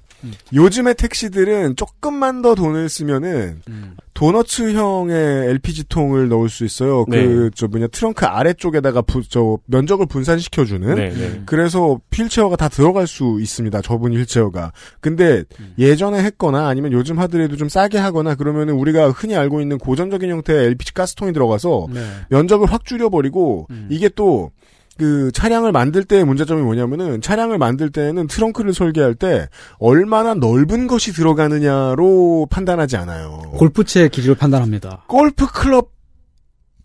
[0.53, 3.95] 요즘의 택시들은 조금만 더 돈을 쓰면은 음.
[4.13, 7.05] 도너츠형의 LPG 통을 넣을 수 있어요.
[7.07, 7.25] 네.
[7.25, 10.93] 그저 뭐냐 트렁크 아래쪽에다가 부, 저 면적을 분산시켜 주는.
[10.95, 11.41] 네, 네.
[11.45, 13.81] 그래서 휠체어가 다 들어갈 수 있습니다.
[13.81, 14.73] 저분 휠체어가.
[14.99, 15.73] 근데 음.
[15.77, 20.65] 예전에 했거나 아니면 요즘 하더라도 좀 싸게 하거나 그러면은 우리가 흔히 알고 있는 고전적인 형태의
[20.65, 22.05] LPG 가스통이 들어가서 네.
[22.29, 23.87] 면적을 확 줄여 버리고 음.
[23.89, 24.51] 이게 또
[24.99, 29.47] 그 차량을 만들 때의 문제점이 뭐냐면은 차량을 만들 때는 트렁크를 설계할 때
[29.79, 33.41] 얼마나 넓은 것이 들어가느냐로 판단하지 않아요.
[33.53, 35.05] 골프채 길이로 판단합니다.
[35.07, 35.91] 골프 클럽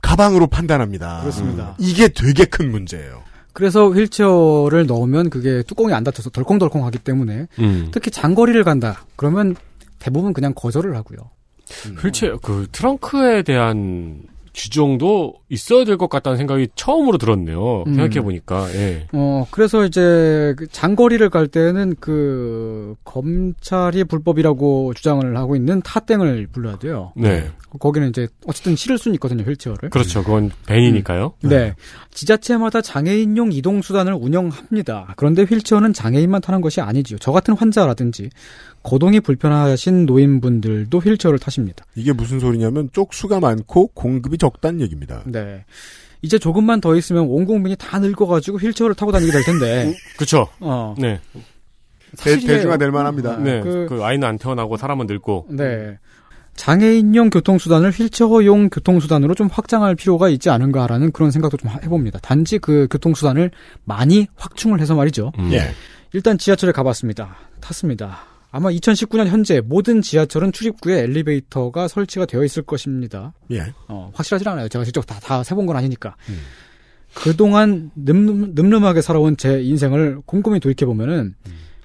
[0.00, 1.20] 가방으로 판단합니다.
[1.22, 1.74] 그렇습니다.
[1.78, 3.22] 이게 되게 큰 문제예요.
[3.52, 7.88] 그래서 휠체어를 넣으면 그게 뚜껑이 안 닫혀서 덜컹덜컹하기 때문에 음.
[7.92, 9.04] 특히 장거리를 간다.
[9.16, 9.56] 그러면
[9.98, 11.18] 대부분 그냥 거절을 하고요.
[12.00, 14.22] 휠체어 그 트렁크에 대한
[14.54, 17.84] 규정도 있어야 될 것 같다는 생각이 처음으로 들었네요.
[17.86, 17.94] 음.
[17.94, 18.68] 생각해 보니까.
[18.74, 19.06] 예.
[19.12, 26.78] 어, 그래서 이제 그 장거리를 갈 때는 그 검찰이 불법이라고 주장을 하고 있는 타땡을 불러야
[26.78, 27.12] 돼요.
[27.16, 27.50] 네.
[27.80, 29.90] 거기는 이제 어쨌든 실을 수는 있거든요, 휠체어를.
[29.90, 30.22] 그렇죠.
[30.22, 31.34] 그건 벤이니까요.
[31.42, 31.74] 네.
[32.12, 35.14] 지자체마다 장애인용 이동 수단을 운영합니다.
[35.16, 37.18] 그런데 휠체어는 장애인만 타는 것이 아니지요.
[37.18, 38.30] 저 같은 환자라든지
[38.84, 41.84] 거동이 불편하신 노인분들도 휠체어를 타십니다.
[41.96, 45.22] 이게 무슨 소리냐면 쪽수가 많고 공급이 적다는 얘기입니다.
[45.26, 45.64] 네.
[46.22, 49.94] 이제 조금만 더 있으면 온 국민이 다 늙어가지고 휠체어를 타고 다니게 될 텐데.
[50.16, 50.46] 그렇죠.
[50.60, 50.94] 어.
[50.98, 51.18] 네.
[51.32, 51.40] 대,
[52.34, 52.56] 사실이에요.
[52.58, 53.38] 대중화 될 만합니다.
[53.38, 53.60] 네.
[53.62, 55.46] 그- 그, 아이는 안 태어나고 사람은 늙고.
[55.50, 55.98] 네.
[56.54, 62.20] 장애인용 교통수단을 휠체어용 교통수단으로 좀 확장할 필요가 있지 않은가라는 그런 생각도 좀 해봅니다.
[62.20, 63.50] 단지 그 교통수단을
[63.84, 65.32] 많이 확충을 해서 말이죠.
[65.40, 65.50] 음.
[65.52, 65.72] 예.
[66.12, 67.34] 일단 지하철에 가봤습니다.
[67.60, 68.18] 탔습니다.
[68.56, 73.34] 아마 2019년 현재 모든 지하철은 출입구에 엘리베이터가 설치가 되어 있을 것입니다.
[73.50, 73.72] 예.
[73.88, 74.68] 어, 확실하진 않아요.
[74.68, 76.14] 제가 직접 다, 다 세본 건 아니니까.
[77.14, 81.34] 그동안 늠름, 늠름하게 살아온 제 인생을 곰곰이 돌이켜보면은,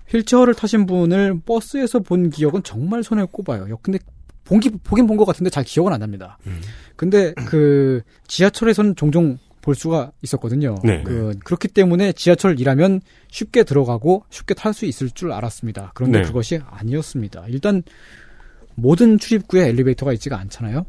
[0.09, 3.77] 휠체어를 타신 분을 버스에서 본 기억은 정말 손에 꼽아요.
[3.81, 3.97] 근데
[4.43, 6.37] 본기, 보긴 본 것 같은데 잘 기억은 안 납니다.
[6.95, 10.75] 근데 그 지하철에서는 종종 볼 수가 있었거든요.
[10.83, 11.03] 네.
[11.03, 15.91] 그, 그렇기 때문에 지하철 일하면 쉽게 들어가고 쉽게 탈 수 있을 줄 알았습니다.
[15.95, 16.25] 그런데 네.
[16.25, 17.45] 그것이 아니었습니다.
[17.49, 17.83] 일단
[18.75, 20.85] 모든 출입구에 엘리베이터가 있지가 않잖아요.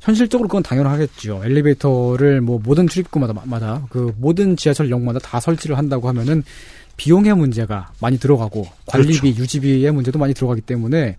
[0.00, 1.42] 현실적으로 그건 당연하겠죠.
[1.44, 6.42] 엘리베이터를 뭐 모든 출입구마다 마다 그 모든 지하철역마다 다 설치를 한다고 하면은
[6.96, 11.16] 비용의 문제가 많이 들어가고 관리비, 유지비의 문제도 많이 들어가기 때문에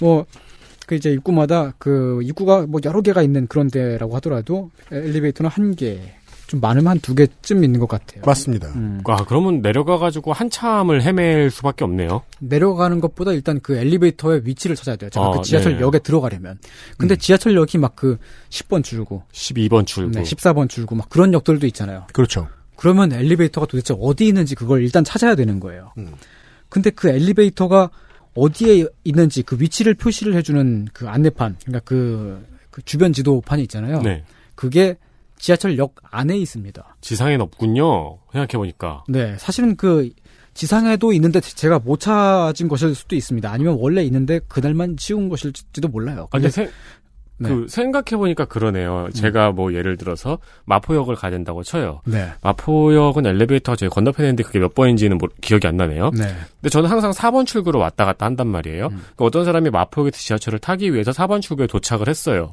[0.00, 6.00] 뭐그 이제 입구마다 그 입구가 뭐 여러 개가 있는 그런 데라고 하더라도 엘리베이터는 한 개,
[6.48, 8.22] 좀 많으면 한 두 개쯤 있는 것 같아요.
[8.26, 8.68] 맞습니다.
[8.70, 9.00] 음.
[9.06, 12.22] 아, 그러면 내려가가지고 한참을 헤맬 수밖에 없네요.
[12.40, 15.10] 내려가는 것보다 일단 그 엘리베이터의 위치를 찾아야 돼요.
[15.10, 16.58] 제가 아, 그 지하철역에 들어가려면.
[16.96, 18.16] 근데 지하철역이 막 그
[18.50, 20.12] 10번 출구, 12번 출구.
[20.12, 22.06] 네, 14번 출구 막 그런 역들도 있잖아요.
[22.12, 22.48] 그렇죠.
[22.76, 25.92] 그러면 엘리베이터가 도대체 어디 있는지 그걸 일단 찾아야 되는 거예요.
[25.98, 26.14] 음.
[26.68, 27.90] 근데 그 엘리베이터가
[28.34, 34.00] 어디에 있는지 그 위치를 표시를 해주는 그 안내판, 그러니까 그, 그 주변 지도판이 있잖아요.
[34.02, 34.22] 네.
[34.54, 34.96] 그게
[35.38, 36.96] 지하철역 안에 있습니다.
[37.00, 38.18] 지상엔 없군요.
[38.32, 39.04] 생각해보니까.
[39.08, 40.10] 네, 사실은 그
[40.54, 43.50] 지상에도 있는데 제가 못 찾은 것일 수도 있습니다.
[43.50, 46.28] 아니면 원래 있는데 그날만 지운 것일지도 몰라요.
[46.32, 46.70] 아니, 근데 세,
[47.40, 47.48] 네.
[47.48, 49.08] 그, 생각해보니까 그러네요.
[49.14, 52.00] 제가 뭐 예를 들어서 마포역을 가야 된다고 쳐요.
[52.04, 52.28] 네.
[52.42, 56.10] 마포역은 엘리베이터가 저희 건너편에 있는데 그게 몇 번인지는 모- 기억이 안 나네요.
[56.10, 56.24] 네.
[56.60, 58.88] 근데 저는 항상 4번 출구로 왔다 갔다 한단 말이에요.
[58.88, 62.52] 그러니까 어떤 사람이 마포역에서 지하철을 타기 위해서 4번 출구에 도착을 했어요.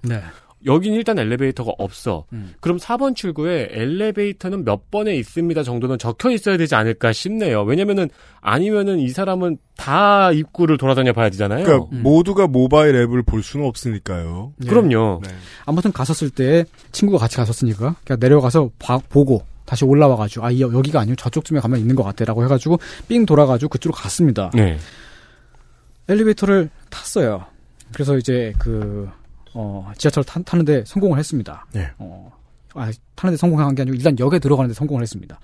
[0.65, 0.71] 네.
[0.73, 2.25] 여긴 일단 엘리베이터가 없어.
[2.33, 2.53] 음.
[2.59, 7.63] 그럼 4번 출구에 엘리베이터는 몇 번에 있습니다 정도는 적혀 있어야 되지 않을까 싶네요.
[7.63, 8.09] 왜냐면은
[8.41, 11.65] 아니면은 이 사람은 다 입구를 돌아다녀 봐야 되잖아요.
[11.65, 14.53] 그러니까 모두가 모바일 앱을 볼 수는 없으니까요.
[14.57, 14.67] 네.
[14.69, 15.21] 그럼요.
[15.65, 20.99] 아무튼 갔었을 때 친구가 같이 갔었으니까 그냥 내려가서 봐- 보고 다시 올라와가지고 아 이- 여기가
[20.99, 24.51] 아니고 저쪽쯤에 가면 있는 것 같아라고 해가지고 삥 돌아가지고 그쪽으로 갔습니다.
[24.53, 24.77] 네.
[26.07, 27.45] 엘리베이터를 탔어요.
[27.93, 29.09] 그래서 이제 그
[29.55, 31.65] 어, 지하철 타, 타는데 성공을 했습니다.
[31.73, 31.89] 네.
[31.97, 32.31] 어,
[32.73, 35.39] 아, 타는데 성공한 게 아니고 일단 역에 들어가는데 성공을 했습니다.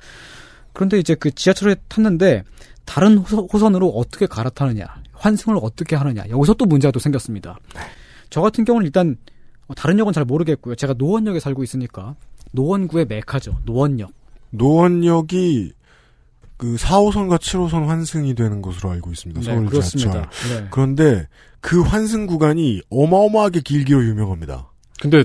[0.74, 2.44] 그런데 이제 그 지하철에 탔는데
[2.86, 7.58] 다른 호선, 으로 어떻게 갈아타느냐, 환승을 어떻게 하느냐 여기서 또 문제가 또 생겼습니다.
[8.30, 9.16] 저 같은 경우는 일단
[9.68, 10.76] 어, 다른 역은 잘 모르겠고요.
[10.76, 12.16] 제가 노원역에 살고 있으니까
[12.52, 13.60] 노원구의 메카죠.
[13.64, 14.12] 노원역.
[14.50, 15.72] 노원역이
[16.62, 19.42] 그 4호선과 7호선 환승이 되는 것으로 알고 있습니다.
[19.42, 20.30] 네, 서울 그렇습니다.
[20.30, 20.62] 지하철.
[20.62, 20.68] 네.
[20.70, 21.28] 그런데
[21.60, 24.70] 그 환승 구간이 어마어마하게 길기로 유명합니다.
[25.02, 25.24] 근데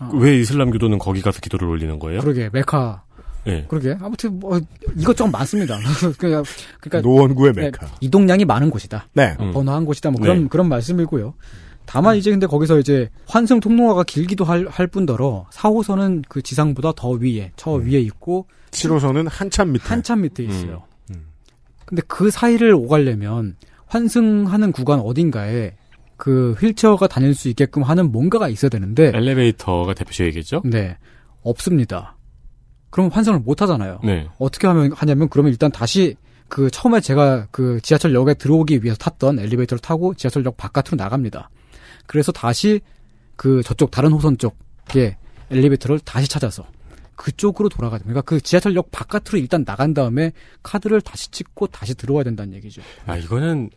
[0.00, 0.08] 어.
[0.14, 2.22] 왜 이슬람교도는 거기 가서 기도를 올리는 거예요?
[2.22, 3.02] 그러게 메카.
[3.44, 3.66] 네.
[3.68, 4.58] 그러게 아무튼 뭐
[4.96, 5.78] 이것저것 많습니다.
[6.16, 7.86] 그러니까, 그러니까 노원구의 네, 메카.
[8.00, 9.08] 이동량이 많은 곳이다.
[9.12, 9.36] 네.
[9.38, 10.10] 어, 번화한 곳이다.
[10.10, 10.48] 뭐 그런 네.
[10.48, 11.34] 그런 말씀이고요.
[11.88, 17.12] 다만 이제 근데 거기서 이제 환승 통로가 길기도 할, 할 뿐더러 4호선은 그 지상보다 더
[17.12, 19.88] 위에 저 위에 있고 7호선은 한참 밑에.
[19.88, 20.82] 한참 밑에 있어요.
[21.10, 21.28] 음.
[21.86, 25.76] 근데 그 사이를 오가려면 환승하는 구간 어딘가에
[26.18, 30.60] 그 휠체어가 다닐 수 있게끔 하는 뭔가가 있어야 되는데 엘리베이터가 대표적이겠죠?
[30.66, 30.98] 네
[31.42, 32.18] 없습니다.
[32.90, 34.00] 그럼 환승을 못 하잖아요.
[34.04, 34.28] 네.
[34.38, 36.16] 어떻게 하면 하냐면 그러면 일단 다시
[36.48, 41.48] 그 처음에 제가 그 지하철역에 들어오기 위해서 탔던 엘리베이터를 타고 지하철역 바깥으로 나갑니다.
[42.08, 42.80] 그래서 다시
[43.36, 45.16] 그 저쪽 다른 호선 쪽에
[45.50, 46.66] 엘리베이터를 다시 찾아서
[47.14, 48.20] 그쪽으로 돌아가야 됩니다.
[48.22, 50.32] 그러니까 그 지하철역 바깥으로 일단 나간 다음에
[50.62, 52.80] 카드를 다시 찍고 다시 들어와야 된다는 얘기죠.
[53.06, 53.70] 아, 이거는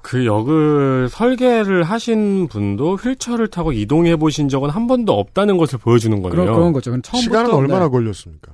[0.00, 6.16] 그 역을 설계를 하신 분도 휠체어를 타고 이동해 보신 적은 한 번도 없다는 것을 보여주는
[6.20, 6.30] 거네요.
[6.30, 6.90] 그런 그런 거죠.
[6.90, 7.90] 처음부터 시간은 얼마나 네.
[7.90, 8.52] 걸렸습니까?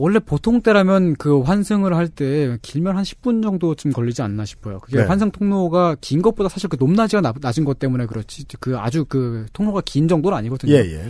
[0.00, 4.78] 원래 보통 때라면 그 환승을 할 때 길면 한 10분 정도쯤 걸리지 않나 싶어요.
[4.78, 5.02] 그게 네.
[5.04, 9.46] 환승 통로가 긴 것보다 사실 그 높낮이가 나- 낮은 것 때문에 그렇지 그 아주 그
[9.52, 10.72] 통로가 긴 정도는 아니거든요.
[10.72, 11.08] 예, 예.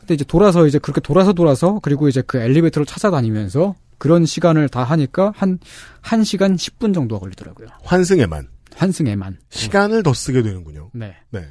[0.00, 4.82] 근데 이제 돌아서 이제 그렇게 돌아서 돌아서 그리고 이제 그 엘리베이터를 찾아다니면서 그런 시간을 다
[4.82, 5.58] 하니까 한
[6.02, 7.68] 1시간 10분 정도가 걸리더라고요.
[7.84, 8.48] 환승에만.
[8.74, 9.36] 환승에만.
[9.50, 10.88] 시간을 더 쓰게 되는군요.
[10.94, 11.16] 네.
[11.30, 11.44] 네.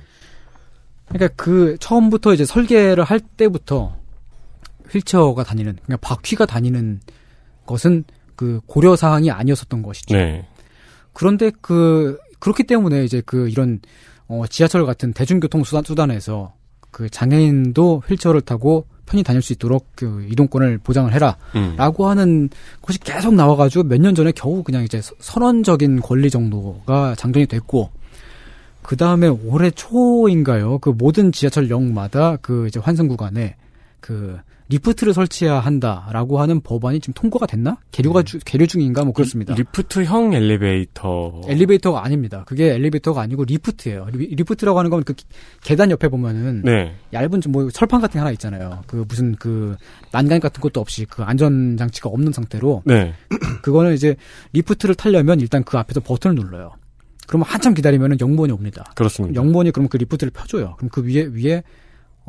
[1.10, 3.99] 그러니까 그 처음부터 이제 설계를 할 때부터
[4.92, 7.00] 휠체어가 다니는 그러니까 바퀴가 다니는
[7.66, 8.04] 것은
[8.36, 10.16] 그 고려 사항이 아니었었던 것이죠.
[10.16, 10.48] 네.
[11.14, 13.80] 그런데 그 그렇기 때문에 이제 그 이런
[14.28, 16.54] 어 지하철 같은 대중교통 수단 수단에서
[16.92, 22.10] 그 장애인도 휠체어를 타고 편히 다닐 수 있도록 그 이동권을 보장을 해라라고 음.
[22.10, 22.50] 하는
[22.82, 27.90] 것이 계속 나와가지고 몇 년 전에 겨우 그냥 이제 서- 선언적인 권리 정도가 인정이 됐고
[28.84, 30.78] 그 다음에 올해 초인가요?
[30.80, 33.56] 그 모든 지하철역마다 그 이제 환승 구간에
[34.00, 34.38] 그
[34.70, 37.78] 리프트를 설치해야 한다라고 하는 법안이 지금 통과가 됐나?
[37.92, 39.04] 계류가 주, 계류 중인가?
[39.04, 39.56] 뭐 그렇습니다.
[39.56, 41.42] 리프트형 엘리베이터.
[41.48, 42.44] 엘리베이터가 아닙니다.
[42.46, 44.08] 그게 엘리베이터가 아니고 리프트예요.
[44.14, 45.14] 리, 리프트라고 하는 건 그
[45.64, 46.94] 계단 옆에 보면은 네.
[47.14, 48.82] 얇은 좀 뭐 철판 같은 게 하나 있잖아요.
[48.88, 49.76] 그 무슨 그
[50.12, 53.14] 난간 같은 것도 없이 그 안전 장치가 없는 상태로 네.
[53.64, 54.16] 그거는 이제
[54.54, 56.72] 리프트를 타려면 일단 그 앞에서 버튼을 눌러요.
[57.28, 58.92] 그러면 한참 기다리면은 역무원이 옵니다.
[58.96, 59.40] 그렇습니다.
[59.40, 60.76] 역무원이 그럼 그 리프트를 펴줘요.
[60.78, 61.64] 그럼 그 위에 위에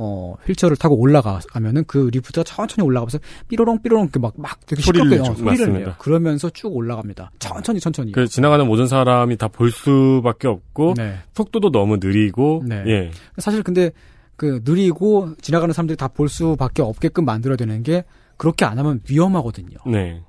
[0.03, 5.35] 어 휠체어를 타고 올라가면은 그 리프트가 천천히 올라가면서 삐로롱 삐로롱 막막 되게 소리를 시끄럽게 어.
[5.35, 5.79] 소리를 맞습니다.
[5.91, 5.95] 내요.
[5.99, 7.33] 그러면서 쭉 올라갑니다.
[7.39, 8.13] 천천히 천천히.
[8.13, 11.19] 그 지나가는 모든 사람이 다 볼 수밖에 없고 네.
[11.35, 12.83] 속도도 너무 느리고 네.
[12.87, 13.11] 예.
[13.39, 13.91] 사실 근데
[14.37, 18.05] 그 느리고 지나가는 사람들이 다 볼 수밖에 없게끔 만들어야 되는 게
[18.39, 19.77] 그렇게 안 하면 위험하거든요.
[19.87, 20.23] 네.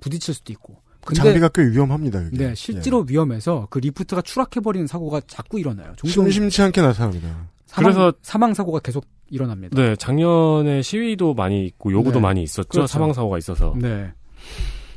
[0.00, 0.76] 부딪힐 수도 있고.
[1.04, 2.20] 그 장비가 꽤 위험합니다.
[2.22, 2.36] 이게.
[2.36, 5.92] 네, 실제로 위험해서 그 리프트가 추락해버리는 사고가 자꾸 일어나요.
[5.96, 7.48] 종종 심심치 않게 나타납니다.
[7.66, 9.80] 사망, 그래서- 사망 사고가 계속 일어납니다.
[9.80, 12.22] 네, 작년에 시위도 많이 있고 요구도 네.
[12.22, 12.68] 많이 있었죠.
[12.68, 12.86] 그렇죠.
[12.86, 13.74] 사망 사고가 있어서.
[13.76, 14.10] 네.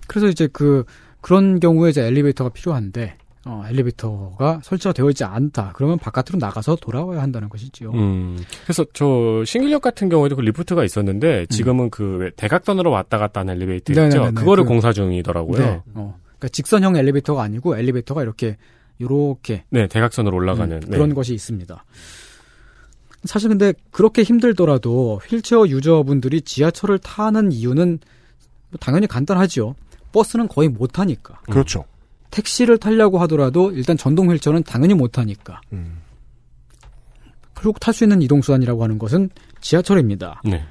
[0.08, 0.84] 그래서 이제 그
[1.22, 5.72] 그런 경우에 이제 엘리베이터가 필요한데 어, 엘리베이터가 설치가 되어 있지 않다.
[5.76, 7.92] 그러면 바깥으로 나가서 돌아와야 한다는 것이지요.
[7.92, 8.38] 음.
[8.64, 13.94] 그래서 저 신길역 같은 경우에도 그 리프트가 있었는데 지금은 그왜 대각선으로 왔다 갔다 하는 엘리베이터
[13.94, 14.02] 있죠.
[14.02, 14.10] 음.
[14.10, 14.32] 네네네네.
[14.34, 15.58] 그거를 그- 공사 중이더라고요.
[15.60, 15.66] 네.
[15.66, 15.82] 네.
[15.96, 16.16] 어.
[16.24, 18.58] 그러니까 직선형 엘리베이터가 아니고 엘리베이터가 이렇게
[19.00, 20.88] 요렇게 대각선으로 올라가는 음, 네.
[20.92, 21.84] 그런 것이 있습니다.
[23.24, 28.00] 사실 근데 그렇게 힘들더라도 휠체어 유저분들이 지하철을 타는 이유는
[28.70, 29.76] 뭐 당연히 간단하죠.
[30.12, 31.40] 버스는 거의 못 타니까.
[31.42, 31.86] 그렇죠.
[32.32, 35.62] 택시를 타려고 하더라도 일단 전동 휠체어는 당연히 못 타니까.
[35.74, 36.00] 음.
[37.56, 40.42] 결국 탈 수 있는 이동수단이라고 하는 것은 지하철입니다.
[40.44, 40.64] 네.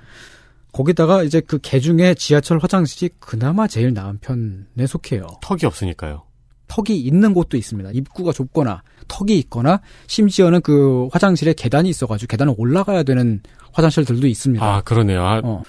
[0.73, 5.27] 거기다가 이제 그 개중에 지하철 화장실이 그나마 제일 나은 편에 속해요.
[5.43, 6.25] 턱이 없으니까요.
[6.71, 7.91] 턱이 있는 곳도 있습니다.
[7.93, 13.41] 입구가 좁거나 턱이 있거나 심지어는 그 화장실에 계단이 있어가지고 계단을 올라가야 되는
[13.73, 14.65] 화장실들도 있습니다.
[14.65, 15.23] 아, 그러네요.
[15.23, 15.63] 아, 어,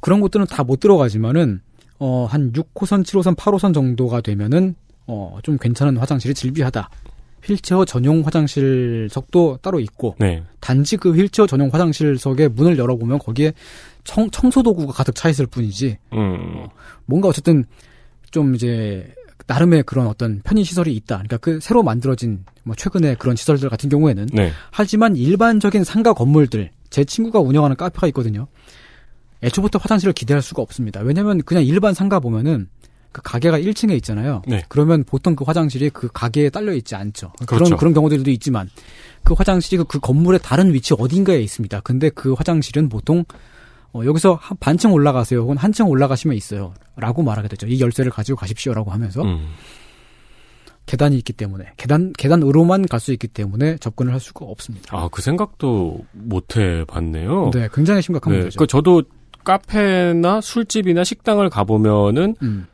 [0.00, 1.60] 그런 곳들은 다 못 들어가지만은
[1.98, 4.74] 어, 한 6호선, 7호선, 8호선 정도가 되면은
[5.06, 6.88] 어, 좀 괜찮은 화장실이 즐비하다.
[7.44, 10.42] 휠체어 전용 화장실석도 따로 있고 네.
[10.60, 13.52] 단지 그 휠체어 전용 화장실석의 문을 열어보면 거기에
[14.04, 16.66] 청, 청소도구가 가득 차 있을 뿐이지 음.
[17.04, 17.64] 뭔가 어쨌든
[18.30, 19.06] 좀 이제
[19.46, 21.16] 나름의 그런 어떤 편의 시설이 있다.
[21.16, 24.50] 그러니까 그 새로 만들어진 뭐 최근에 그런 시설들 같은 경우에는 네.
[24.70, 28.48] 하지만 일반적인 상가 건물들 제 친구가 운영하는 카페가 있거든요.
[29.42, 31.00] 애초부터 화장실을 기대할 수가 없습니다.
[31.00, 32.68] 왜냐면 그냥 일반 상가 보면은
[33.12, 34.42] 그 가게가 1층에 있잖아요.
[34.46, 34.62] 네.
[34.68, 37.32] 그러면 보통 그 화장실이 그 가게에 딸려 있지 않죠.
[37.46, 37.70] 그렇죠.
[37.70, 38.68] 런 그런 경우들도 있지만
[39.24, 41.80] 그 화장실이 그, 그 건물의 다른 위치 어딘가에 있습니다.
[41.80, 43.24] 근데 그 화장실은 보통
[43.96, 45.40] 어, 여기서 한 반층 올라가세요.
[45.40, 46.74] 혹은 한층 올라가시면 있어요.
[46.96, 47.66] 라고 말하게 되죠.
[47.66, 49.48] 이 열쇠를 가지고 가십시오 라고 하면서 음.
[50.86, 54.96] 계단이 있기 때문에 계단 계단으로만 갈 수 있기 때문에 접근을 할 수가 없습니다.
[54.96, 57.50] 아, 그 생각도 못 해봤네요.
[57.52, 58.38] 네, 굉장히 심각한 네.
[58.38, 58.58] 문제죠.
[58.58, 59.02] 그 저도
[59.44, 62.66] 카페나 술집이나 식당을 가보면은 음.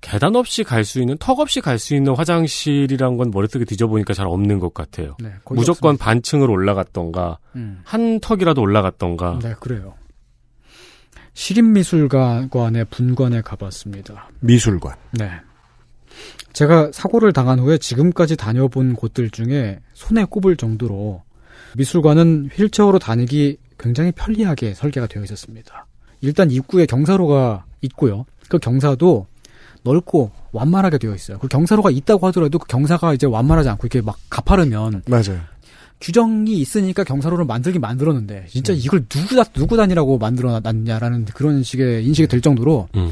[0.00, 4.26] 계단 없이 갈 수 있는 턱 없이 갈 수 있는 화장실이란 건 머릿속에 뒤져보니까 잘
[4.26, 5.16] 없는 것 같아요.
[5.18, 7.80] 네, 무조건 반층을 올라갔던가 음.
[7.84, 9.38] 한 턱이라도 올라갔던가.
[9.42, 9.94] 네, 그래요.
[11.34, 14.28] 시립미술관의 분관에 가봤습니다.
[14.40, 14.94] 미술관.
[15.12, 15.30] 네.
[16.52, 21.22] 제가 사고를 당한 후에 지금까지 다녀본 곳들 중에 손에 꼽을 정도로
[21.76, 25.86] 미술관은 휠체어로 다니기 굉장히 편리하게 설계가 되어 있었습니다.
[26.20, 28.24] 일단 입구에 경사로가 있고요.
[28.48, 29.26] 그 경사도
[29.82, 31.38] 넓고 완만하게 되어 있어요.
[31.38, 35.40] 그 경사로가 있다고 하더라도 그 경사가 이제 완만하지 않고 이렇게 막 가파르면 맞아요.
[36.00, 42.04] 규정이 있으니까 경사로를 만들긴 만들었는데 진짜 이걸 누구 다 누구 다니라고 만들어 놨냐라는 그런 식의
[42.04, 43.10] 인식이 들 정도로 음.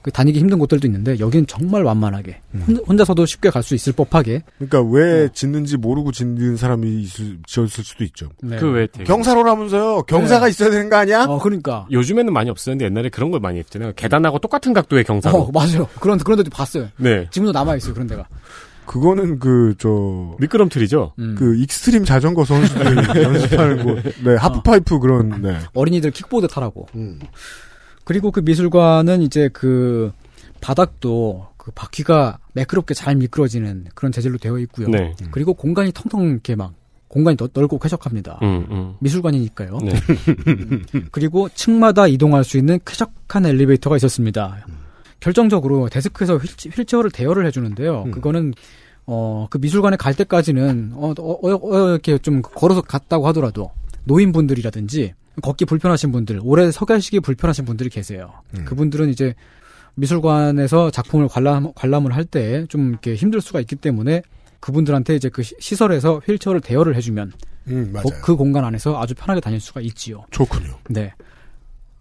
[0.00, 4.42] 그 다니기 힘든 곳들도 있는데 여기는 정말 완만하게 혼- 혼자서도 쉽게 갈 수 있을 법하게
[4.58, 8.28] 그러니까 왜 짓는지 모르고 짓는 사람이 있을, 지었을 수도 있죠.
[8.42, 8.56] 네.
[8.56, 10.02] 그왜 되게 경사로라면서요.
[10.08, 10.50] 경사가 네.
[10.50, 11.26] 있어야 되는 거 아니야?
[11.28, 13.92] 어 그러니까 요즘에는 많이 없었는데 옛날에 그런 걸 많이 했잖아요.
[13.94, 15.38] 계단하고 똑같은 각도의 경사로.
[15.38, 17.28] 어 맞아요 그런 그런 데도 봤어요 네.
[17.30, 18.26] 지금도 남아 있어요 그런 데가
[18.86, 20.34] 그거는 그, 저.
[20.40, 21.12] 미끄럼틀이죠?
[21.18, 21.34] 음.
[21.38, 24.02] 그, extreme 자전거 선수들 연습하는 곳.
[24.24, 25.58] 네, 하프파이프 그런, 네.
[25.74, 26.86] 어린이들 킥보드 타라고.
[26.94, 27.18] 음.
[28.04, 30.12] 그리고 그 미술관은 이제 그
[30.60, 34.88] 바닥도 그 바퀴가 매끄럽게 잘 미끄러지는 그런 재질로 되어 있고요.
[34.88, 35.14] 네.
[35.30, 36.72] 그리고 공간이 텅텅 이렇게 막
[37.08, 38.38] 공간이 넓- 넓고 쾌적합니다.
[38.42, 38.94] 음, 음.
[39.00, 39.78] 미술관이니까요.
[39.84, 39.92] 네.
[41.12, 44.66] 그리고 층마다 이동할 수 있는 쾌적한 엘리베이터가 있었습니다.
[45.22, 48.04] 결정적으로 데스크에서 휠체, 휠체어를 대여를 해주는데요.
[48.10, 48.52] 그거는
[49.06, 53.70] 어, 그 미술관에 갈 때까지는 어, 어, 어, 어, 이렇게 좀 걸어서 갔다고 하더라도
[54.04, 58.32] 노인분들이라든지 걷기 불편하신 분들, 오래 서 계시기 불편하신 분들이 계세요.
[58.64, 59.34] 그분들은 이제
[59.94, 64.22] 미술관에서 작품을 관람, 관람을 할 때 좀 이렇게 힘들 수가 있기 때문에
[64.60, 67.32] 그분들한테 이제 그 시- 시설에서 휠체어를 대여를 해주면
[67.68, 67.92] 음.
[67.96, 70.24] 그- 그 공간 안에서 아주 편하게 다닐 수가 있지요.
[70.30, 70.70] 좋군요.
[70.90, 71.12] 네.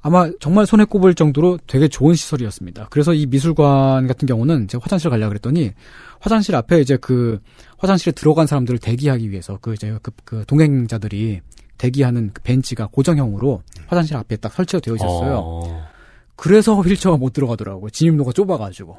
[0.02, 2.88] 아마 정말 손에 꼽을 정도로 되게 좋은 시설이었습니다.
[2.90, 5.74] 그래서 이 미술관 같은 경우는 제가 화장실 가려고 그랬더니
[6.20, 7.40] 화장실 앞에 이제 그
[7.78, 11.42] 화장실에 들어간 사람들을 대기하기 위해서 그 이제 그, 그 동행자들이
[11.78, 15.42] 대기하는 그 벤치가 고정형으로 화장실 앞에 딱 설치가 되어 있었어요.
[15.44, 15.88] 어.
[16.36, 17.92] 그래서 휠체어가 못 들어가더라고요.
[17.92, 18.98] 진입로가 좁아가지고.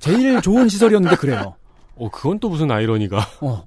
[0.00, 1.54] 제일 좋은 시설이었는데 그래요.
[1.94, 3.18] 어, 그건 또 무슨 아이러니가.
[3.40, 3.64] 어.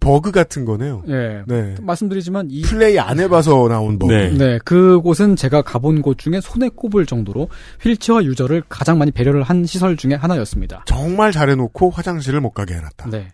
[0.00, 1.04] 버그 같은 거네요.
[1.08, 1.42] 예.
[1.46, 1.74] 네.
[1.80, 4.12] 말씀드리지만 이 플레이 안 해봐서 나온 버그.
[4.12, 4.58] 네.
[4.64, 7.48] 그곳은 제가 가본 곳 중에 손에 꼽을 정도로
[7.80, 10.84] 휠체어 user를 가장 많이 배려를 한 시설 중에 하나였습니다.
[10.86, 13.10] 정말 잘해놓고 화장실을 못 가게 해놨다.
[13.10, 13.28] 네.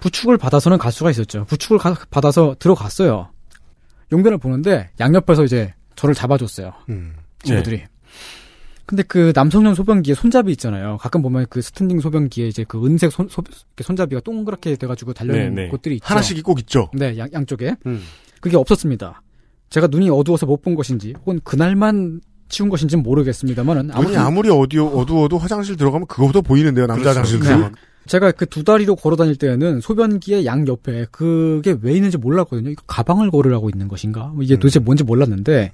[0.00, 1.44] 부축을 받아서는 갈 수가 있었죠.
[1.44, 3.28] 부축을 가- 받아서 들어갔어요.
[4.12, 6.72] 용변을 보는데 양옆에서 이제 저를 잡아줬어요.
[6.90, 7.14] 음.
[7.44, 7.84] 친구들이.
[8.86, 10.96] 근데 그 남성용 소변기에 손잡이 있잖아요.
[11.00, 13.42] 가끔 보면 그 standing 소변기에 이제 그 은색 손, 소-
[13.82, 15.68] 손잡이가 동그랗게 돼가지고 달려있는 네, 네.
[15.68, 16.06] 곳들이 있죠.
[16.06, 16.88] 하나씩이 꼭 있죠.
[16.94, 17.74] 네, 양, 양쪽에.
[17.86, 18.02] 음.
[18.40, 19.22] 그게 없었습니다.
[19.70, 25.36] 제가 눈이 어두워서 못 본 것인지, 혹은 그날만 치운 것인지는 모르겠습니다만은 아무리 아무리 어디 어두워도
[25.38, 26.86] 화장실 들어가면 그거보다 보이는데요.
[26.86, 27.20] 남자 그렇죠.
[27.20, 27.70] 화장실 네.
[28.06, 32.70] 제가 그 두 다리로 걸어 다닐 때에는 소변기의 양 옆에 그게 왜 있는지 몰랐거든요.
[32.70, 34.28] 이거 가방을 걸으라고 있는 것인가?
[34.28, 35.72] 뭐 이게 도대체 뭔지 몰랐는데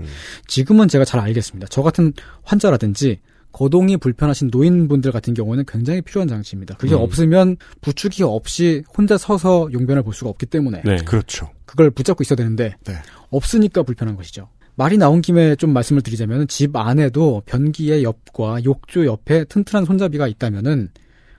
[0.48, 1.68] 지금은 제가 잘 알겠습니다.
[1.70, 2.12] 저 같은
[2.42, 3.20] 환자라든지
[3.52, 6.76] 거동이 불편하신 노인분들 같은 경우는 굉장히 필요한 장치입니다.
[6.76, 7.00] 그게 음.
[7.00, 10.96] 없으면 부축이 없이 혼자 서서 용변을 볼 수가 없기 때문에 네.
[11.04, 11.50] 그렇죠.
[11.66, 12.94] 그걸 붙잡고 있어야 되는데 네.
[13.30, 14.48] 없으니까 불편한 것이죠.
[14.74, 20.88] 말이 나온 김에 좀 말씀을 드리자면 집 안에도 변기의 옆과 욕조 옆에 튼튼한 손잡이가 있다면은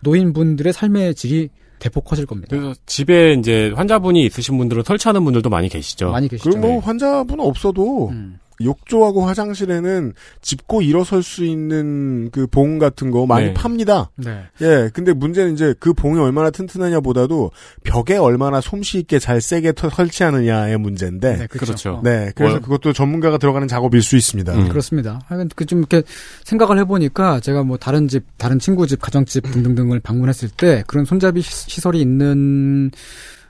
[0.03, 1.49] 노인분들의 삶의 질이
[1.79, 2.55] 대폭 커질 겁니다.
[2.55, 6.11] 그래서 집에 이제 환자분이 있으신 분들은 설치하는 분들도 많이 계시죠.
[6.11, 6.49] 많이 계시죠.
[6.49, 8.39] 그리고 뭐 환자분 없어도 음.
[8.61, 13.53] 욕조하고 화장실에는 짚고 일어설 수 있는 그 봉 같은 거 많이 네.
[13.53, 14.11] 팝니다.
[14.15, 14.43] 네.
[14.61, 17.51] 예, 근데 문제는 이제 그 봉이 얼마나 튼튼하냐 보다도
[17.83, 21.37] 벽에 얼마나 솜씨 있게 잘 세게 터- 설치하느냐의 문제인데.
[21.37, 22.01] 네, 그렇죠.
[22.03, 24.53] 네, 그래서 월- 그것도 전문가가 들어가는 작업일 수 있습니다.
[24.53, 24.69] 음.
[24.69, 25.19] 그렇습니다.
[25.27, 26.03] 하여간 그좀 이렇게
[26.43, 31.41] 생각을 해보니까 제가 뭐 다른 집, 다른 친구 집, 가정집 등등등을 방문했을 때 그런 손잡이
[31.41, 32.91] 시- 시설이 있는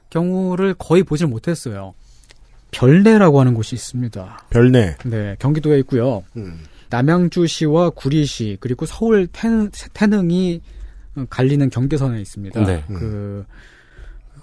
[0.10, 1.94] 경우를 거의 보질 못했어요.
[2.74, 4.46] 별내라고 하는 곳이 있습니다.
[4.50, 4.96] 별내.
[5.06, 6.24] 네, 경기도에 있고요.
[6.90, 10.62] 남양주시와 구리시 그리고 서울 태능, 태능이
[11.30, 12.66] 갈리는 경계선에 있습니다.
[12.66, 12.84] 네.
[12.88, 13.46] 그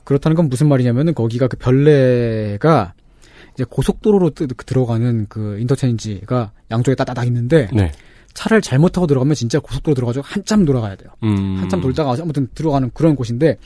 [0.05, 2.95] 그렇다는 건 무슨 말이냐면은 거기가 그 별내가
[3.55, 7.93] 이제 고속도로로 뜨- 들어가는 그 인터체인지가 양쪽에 따다닥 있는데 네.
[8.35, 11.11] 차를 잘못 타고 들어가면 진짜 고속도로 들어가지고 한참 돌아가야 돼요.
[11.25, 11.57] 음.
[11.59, 13.57] 한참 돌다가 아무튼 들어가는 그런 곳인데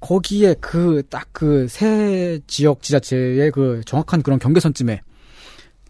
[0.00, 5.00] 거기에 그 딱 그 새 지역 지자체의 그 정확한 그런 경계선쯤에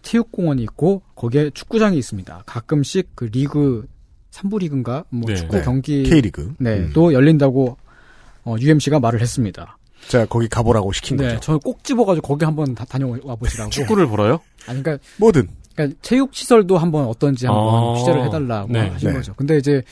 [0.03, 2.43] 체육공원이 있고 거기에 축구장이 있습니다.
[2.47, 3.87] 가끔씩 그 리그
[4.33, 5.37] 3부 리그인가 뭐 네.
[5.37, 5.63] 축구 네.
[5.63, 6.55] 경기 K리그.
[6.59, 6.91] 네, 음.
[6.95, 7.77] 또 열린다고
[8.45, 9.79] 어, UMC가 말을 했습니다.
[10.09, 11.41] 제가 거기 가보라고 시킨 네, 거죠.
[11.41, 13.71] 저는 꼭 집어가지고 거기 한번 다 다녀와 보시라고.
[13.71, 14.41] 축구를 보러요?
[14.67, 15.49] 아니, 그러니까 뭐든.
[15.75, 17.99] 그러니까 체육 시설도 한번 어떤지 한번 아.
[17.99, 18.89] 취재를 해달라고 네.
[18.89, 19.15] 하신 네.
[19.15, 19.35] 거죠.
[19.35, 19.83] 근데 이제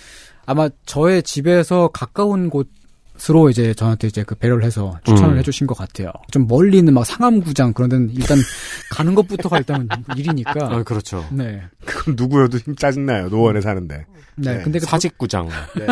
[0.46, 5.38] 아마 저의 집에서 가까운 곳으로 이제 저한테 이제 그 배려를 해서 추천을 음.
[5.38, 6.10] 해주신 것 같아요.
[6.30, 8.38] 좀 멀리 있는 막 상암구장 그런 데는 일단
[8.90, 10.52] 가는 것부터가 일단 일이니까.
[10.60, 11.24] 아, 그렇죠.
[11.30, 11.62] 네.
[11.84, 13.28] 그건 누구여도 힘 짜증나요.
[13.28, 14.06] 노원에 사는데.
[14.36, 14.62] 네.
[14.62, 15.48] 근데 그 사직구장.
[15.76, 15.86] 네.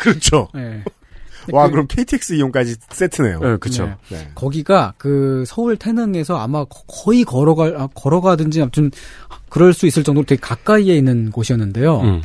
[0.00, 0.48] 그렇죠.
[0.54, 0.82] 네.
[1.52, 3.38] 와, 그- 그럼 KTX 이용까지 세트네요.
[3.40, 3.84] 네, 그쵸.
[3.86, 4.16] 네.
[4.16, 4.30] 네.
[4.34, 8.90] 거기가 그 서울 태능에서 아마 거- 거의 걸어가 아, 걸어가든지 아무튼
[9.48, 12.00] 그럴 수 있을 정도로 되게 가까이에 있는 곳이었는데요.
[12.00, 12.22] 음.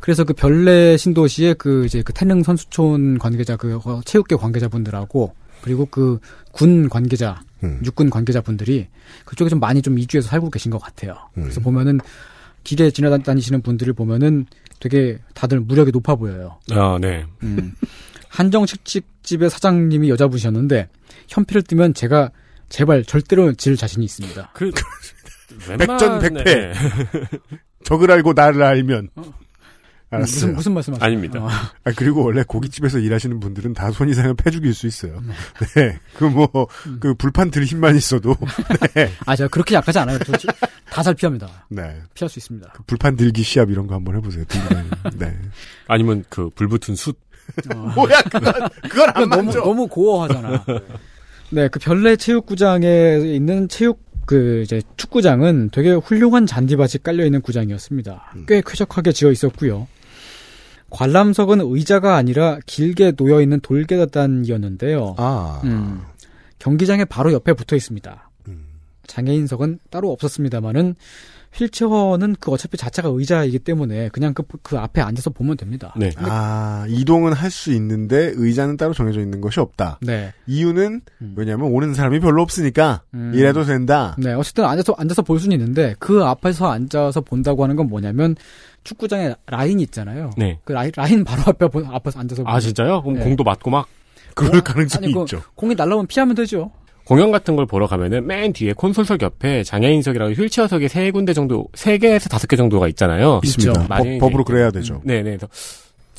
[0.00, 5.86] 그래서 그 별내 신도시의 그 이제 그 태능 선수촌 관계자 그 어, 체육계 관계자분들하고 그리고
[5.86, 6.18] 그
[6.52, 7.82] 군 관계자 음.
[7.84, 8.86] 육군 관계자분들이
[9.26, 11.14] 그쪽에 좀 많이 좀 이주해서 살고 계신 것 같아요.
[11.36, 11.42] 음.
[11.42, 12.00] 그래서 보면은
[12.64, 14.46] 길에 지나다니시는 분들을 보면은
[14.80, 16.56] 되게 다들 무력이 높아 보여요.
[16.70, 17.26] 아, 네.
[17.42, 17.74] 음.
[18.36, 20.88] 한정식집의 사장님이 여자분이셨는데
[21.28, 22.30] 현피를 뜨면 제가
[22.68, 24.50] 제발 절대로 질 자신이 있습니다.
[24.52, 24.70] 그
[25.78, 26.44] 백전백패.
[26.44, 26.72] 네.
[27.84, 29.08] 적을 알고 나를 알면.
[30.10, 30.24] 알았어요.
[30.52, 31.04] 무슨 무슨 말씀하시죠?
[31.04, 31.40] 아닙니다.
[31.40, 31.48] 어.
[31.84, 35.20] 아, 그리고 원래 고깃집에서 일하시는 분들은 다 손 이상은 패죽일 수 있어요.
[35.74, 35.98] 네.
[36.14, 36.48] 그 뭐,
[36.86, 36.98] 음.
[37.00, 38.36] 그 불판 들 힘만 있어도.
[38.94, 39.10] 네.
[39.24, 40.18] 아, 제가 그렇게 약하지 않아요.
[40.90, 41.66] 다잘 피합니다.
[41.70, 42.00] 네.
[42.14, 42.70] 피할 수 있습니다.
[42.74, 44.44] 그 불판 들기 시합 이런 거 한번 해보세요.
[44.44, 44.90] 다니는.
[45.16, 45.36] 네.
[45.88, 47.18] 아니면 그 불붙은 숯.
[47.94, 49.60] 뭐야, 그건, 그건 안 너무, 맞죠.
[49.60, 50.64] 너무 고어하잖아.
[51.50, 58.34] 네, 그 별내 체육구장에 있는 체육, 그, 이제 축구장은 되게 훌륭한 잔디밭이 깔려 있는 구장이었습니다.
[58.48, 59.86] 꽤 쾌적하게 지어 있었고요.
[60.90, 65.14] 관람석은 의자가 아니라 길게 놓여 있는 돌계단이었는데요.
[65.18, 65.60] 아.
[65.64, 66.02] 음,
[66.58, 68.30] 경기장의 바로 옆에 붙어 있습니다.
[69.06, 70.96] 장애인석은 따로 없었습니다만은
[71.56, 75.94] 휠체어는 그 어차피 자체가 의자이기 때문에 그냥 그, 그 앞에 앉아서 보면 됩니다.
[75.96, 76.10] 네.
[76.16, 79.98] 아, 이동은 할 수 있는데 의자는 따로 정해져 있는 것이 없다.
[80.02, 80.32] 네.
[80.46, 81.00] 이유는
[81.36, 83.32] 왜냐하면 오는 사람이 별로 없으니까 음.
[83.34, 84.14] 이래도 된다.
[84.18, 88.36] 네, 어쨌든 앉아서 앉아서 볼 수는 있는데 그 앞에서 앉아서 본다고 하는 건 뭐냐면
[88.84, 90.30] 축구장에 라인이 있잖아요.
[90.36, 90.58] 네.
[90.64, 93.02] 그 라인, 라인 바로 앞에 보- 앞에서 앉아서 아 진짜요?
[93.02, 93.24] 그럼 네.
[93.24, 93.86] 공도 맞고 막
[94.34, 95.42] 그럴 가능성이 아니, 그 있죠.
[95.54, 96.70] 공이 날라오면 피하면 되죠.
[97.06, 101.98] 공연 같은 걸 보러 가면은 맨 뒤에 콘솔석 옆에 장애인석이랑 휠체어석이 세 군데 정도, 세
[101.98, 103.40] 개에서 다섯 개 정도가 있잖아요.
[103.44, 103.86] 있습니다.
[103.88, 105.00] 많이 법, 법으로 이제 그래야 되죠.
[105.04, 105.36] 네네.
[105.36, 105.48] 그래서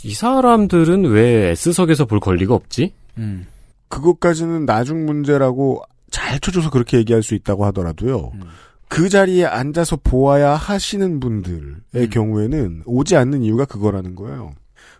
[0.03, 2.93] 이 사람들은 왜 S석에서 볼 권리가 없지?
[3.17, 3.47] 음.
[3.89, 8.31] 그것까지는 나중 문제라고 잘 쳐줘서 그렇게 얘기할 수 있다고 하더라도요.
[8.35, 8.41] 음.
[8.87, 12.09] 그 자리에 앉아서 보아야 하시는 분들의 음.
[12.09, 14.53] 경우에는 오지 않는 이유가 그거라는 거예요.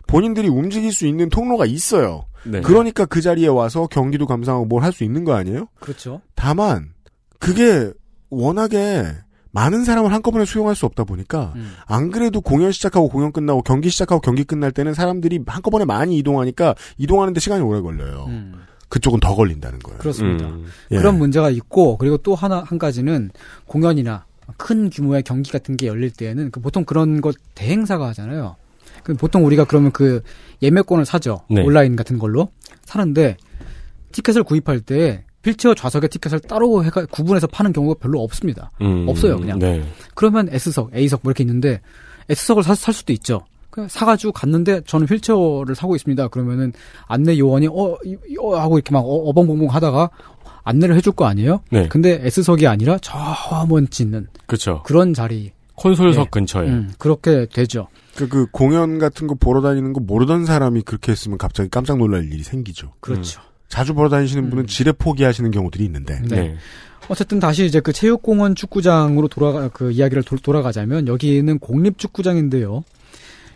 [0.08, 2.26] 본인들이 움직일 수 있는 통로가 있어요.
[2.45, 2.62] 네.
[2.62, 5.68] 그러니까 그 자리에 와서 경기도 감상하고 뭘 할 수 있는 거 아니에요?
[5.80, 6.22] 그렇죠.
[6.36, 6.93] 다만
[7.39, 7.91] 그게
[8.30, 9.05] 워낙에
[9.51, 11.74] 많은 사람을 한꺼번에 수용할 수 없다 보니까 음.
[11.88, 16.76] 안 그래도 공연 시작하고 공연 끝나고 경기 시작하고 경기 끝날 때는 사람들이 한꺼번에 많이 이동하니까
[16.97, 18.30] 이동하는데 시간이 오래 걸려요.
[18.89, 19.97] 그쪽은 더 걸린다는 거예요.
[19.97, 19.99] 음.
[19.99, 20.47] 그렇습니다.
[20.47, 20.66] 음.
[20.91, 20.97] 예.
[20.97, 23.32] 그런 문제가 있고 그리고 또 하나 한 가지는
[23.66, 24.26] 공연이나
[24.58, 28.55] 큰 규모의 경기 같은 게 열릴 때에는 그 보통 그런 것 대행사가 하잖아요.
[29.08, 30.22] 그 보통 우리가 그러면 그
[30.62, 31.39] 예매권을 사죠.
[31.49, 31.62] 네.
[31.62, 32.49] 온라인 같은 걸로
[32.84, 33.38] 사는데
[34.12, 38.70] 티켓을 구입할 때 휠체어 좌석에 티켓을 따로 해가 구분해서 파는 경우가 별로 없습니다.
[38.82, 39.60] 음, 없어요, 그냥.
[39.60, 39.82] 네.
[40.14, 41.80] 그러면 S석, A석 뭐 이렇게 있는데
[42.28, 43.45] S석을 사, 살 수도 있죠.
[43.70, 46.28] 그냥 사가지고 갔는데 저는 휠체어를 사고 있습니다.
[46.28, 46.74] 그러면은
[47.08, 47.97] 안내 요원이 어,
[48.41, 50.10] 어 하고 이렇게 막 어, 버벙벙 하다가
[50.66, 51.62] 안내를 해줄 거 아니에요?
[51.70, 51.88] 네.
[51.88, 53.18] 근데 S석이 아니라 저
[53.70, 54.84] 먼지 있는 그렇죠.
[54.84, 55.53] 그런 자리.
[55.76, 56.30] 콘솔석 네.
[56.30, 56.68] 근처에.
[56.68, 57.88] 음, 그렇게 되죠.
[58.18, 62.26] 그, 그 공연 같은 거 보러 다니는 거 모르던 사람이 그렇게 했으면 갑자기 깜짝 놀랄
[62.26, 62.93] 일이 생기죠.
[62.99, 63.41] 그렇죠.
[63.70, 66.20] 자주 보러 다니시는 분은 지레 포기하시는 경우들이 있는데.
[66.28, 66.55] 네.
[67.09, 72.84] 어쨌든 다시 이제 그 체육공원 축구장으로 돌아가 그 이야기를 도- 돌아가자면 여기는 공립 축구장인데요.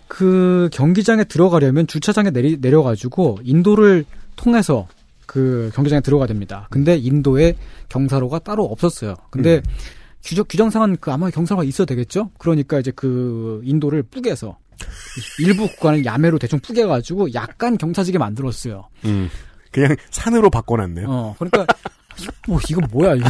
[0.07, 4.05] 그 경기장에 들어가려면 주차장에 내리, 내려가지고 인도를
[4.35, 4.87] 통해서
[5.25, 6.67] 그 경기장에 들어가야 됩니다.
[6.69, 7.55] 근데 인도에
[7.89, 9.15] 경사로가 따로 없었어요.
[9.29, 9.61] 근데
[10.23, 12.31] 규정, 규정상은 그 아마 경사로가 있어야 되겠죠?
[12.37, 14.57] 그러니까 이제 그 인도를 뿌개서
[15.39, 18.87] 일부 구간을 야매로 대충 뿌개가지고 약간 경사지게 만들었어요.
[19.05, 19.29] 음.
[19.71, 21.07] 그냥 산으로 바꿔놨네요.
[21.09, 21.65] 어, 그러니까
[22.47, 23.29] 뭐 이거 뭐야 이거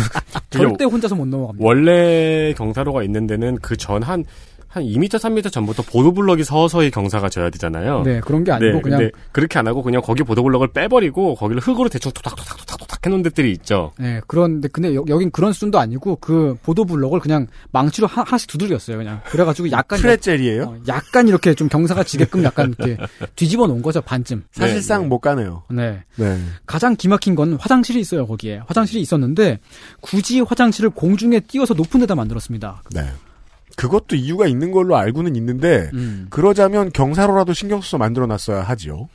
[0.49, 1.63] 절대 혼자서 못 넘어갑니다.
[1.65, 4.25] 원래 경사로가 있는 데는 그 전 한,
[4.71, 8.03] 한 2m, 3m 전부터 보도블럭이 서서히 경사가 져야 되잖아요.
[8.03, 11.89] 네, 그런 게 아니고 그냥- 근데 그렇게 안 하고 그냥 거기 보도블럭을 빼버리고 거기를 흙으로
[11.89, 13.91] 대충 토닥토닥토닥토닥 해놓은 데들이 있죠.
[13.99, 18.47] 네, 그런데 근데 여, 여긴 그런 수준도 아니고 그 보도 블럭을 그냥 망치로 하, 하나씩
[18.49, 19.21] 두들겼어요, 그냥.
[19.25, 20.63] 그래가지고 약간 프레젤이에요?
[20.63, 22.97] 어, 약간 이렇게 좀 경사가 지게끔 약간 이렇게
[23.35, 24.43] 뒤집어 놓은 거죠 반쯤.
[24.51, 25.63] 사실상 못 가네요.
[25.69, 26.03] 네.
[26.15, 26.37] 네.
[26.65, 29.59] 가장 기막힌 건 화장실이 있어요 거기에 화장실이 있었는데
[29.99, 32.83] 굳이 화장실을 공중에 띄워서 높은 데다 만들었습니다.
[32.93, 33.01] 네.
[33.75, 36.27] 그것도 이유가 있는 걸로 알고는 있는데 음.
[36.29, 39.09] 그러자면 경사로라도 신경 써서 만들어 놨어야 하지요.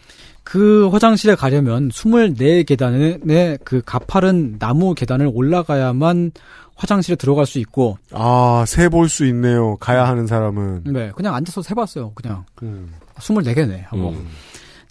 [0.45, 6.33] 그 화장실에 가려면 24계단의 그 가파른 나무 계단을 올라가야만
[6.77, 9.77] 화장실에 들어갈 수 있고 아, 세 볼 수 있네요.
[9.77, 10.83] 가야 하는 사람은.
[10.87, 12.13] 네, 그냥 앉아서 세 봤어요.
[12.15, 12.93] 그냥 음.
[13.19, 14.29] 24개네 하고 음.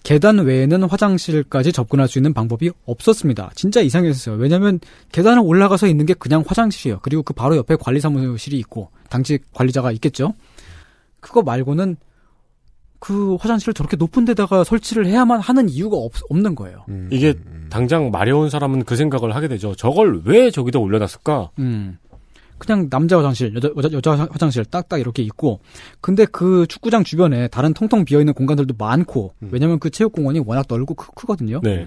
[0.06, 3.50] 계단 외에는 화장실까지 접근할 수 있는 방법이 없었습니다.
[3.56, 4.36] 진짜 이상했어요.
[4.36, 4.78] 왜냐하면
[5.10, 7.00] 계단을 올라가서 있는 게 그냥 화장실이에요.
[7.02, 10.34] 그리고 그 바로 옆에 관리사무실이 있고 당직 관리자가 있겠죠.
[11.18, 11.96] 그거 말고는
[13.00, 16.84] 그 화장실을 저렇게 높은 데다가 설치를 해야만 하는 이유가 없, 없는 거예요.
[17.10, 17.34] 이게
[17.68, 19.74] 당장 마려운 사람은 그 생각을 하게 되죠.
[19.74, 21.50] 저걸 왜 저기다 올려놨을까?
[21.58, 21.98] 음.
[22.58, 25.60] 그냥 남자 화장실, 여자, 여자, 여자 화장실 딱딱 이렇게 있고,
[26.00, 31.12] 근데 그 축구장 주변에 다른 텅텅 비어있는 공간들도 많고, 왜냐면 그 체육공원이 워낙 넓고 크,
[31.12, 31.60] 크거든요.
[31.62, 31.86] 네.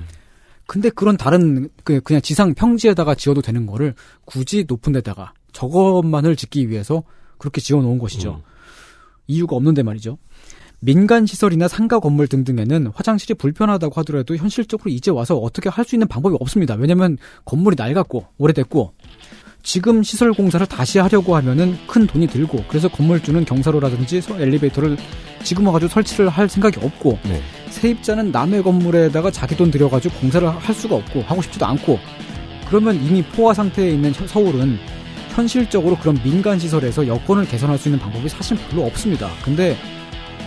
[0.67, 3.95] 근데 그런 다른, 그, 그냥 지상 평지에다가 지어도 되는 거를
[4.25, 7.03] 굳이 높은 데다가 저것만을 짓기 위해서
[7.39, 8.43] 그렇게 지어 놓은 것이죠.
[9.25, 10.17] 이유가 없는데 말이죠.
[10.81, 16.07] 민간 시설이나 상가 건물 등등에는 화장실이 불편하다고 하더라도 현실적으로 이제 와서 어떻게 할 수 있는
[16.07, 16.75] 방법이 없습니다.
[16.75, 18.93] 왜냐면 건물이 낡았고 오래됐고
[19.61, 24.97] 지금 시설 공사를 다시 하려고 하면은 큰 돈이 들고 그래서 건물주는 경사로라든지 서- 엘리베이터를
[25.43, 27.41] 지금 와가지고 설치를 할 생각이 없고 네.
[27.69, 31.99] 세입자는 남의 건물에다가 자기 돈 들여가지고 공사를 할 수가 없고 하고 싶지도 않고
[32.67, 34.79] 그러면 이미 포화 상태에 있는 혀- 서울은
[35.35, 39.29] 현실적으로 그런 민간 시설에서 여건을 개선할 수 있는 방법이 사실 별로 없습니다.
[39.43, 39.77] 근데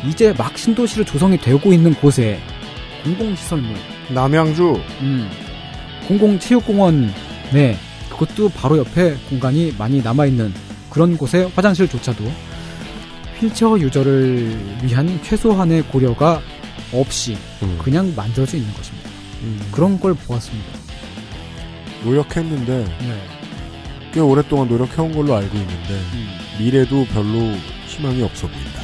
[0.06, 2.40] 이제 막 신도시로 조성이 되고 있는 곳에
[3.04, 3.74] 공공시설물
[4.10, 5.30] 남양주 음,
[6.08, 7.12] 공공체육공원
[7.52, 7.76] 네
[8.22, 10.54] 그것도 바로 옆에 공간이 많이 남아있는
[10.90, 12.24] 그런 곳에 화장실조차도
[13.40, 16.40] 휠체어 유저를 위한 최소한의 고려가
[16.92, 17.78] 없이 음.
[17.82, 19.10] 그냥 만들어져 있는 것입니다.
[19.72, 20.68] 그런 걸 보았습니다.
[22.04, 23.28] 노력했는데 네.
[24.12, 26.28] 꽤 오랫동안 노력해온 걸로 알고 있는데 음.
[26.58, 27.56] 미래도 별로
[27.88, 28.82] 희망이 없어 보인다.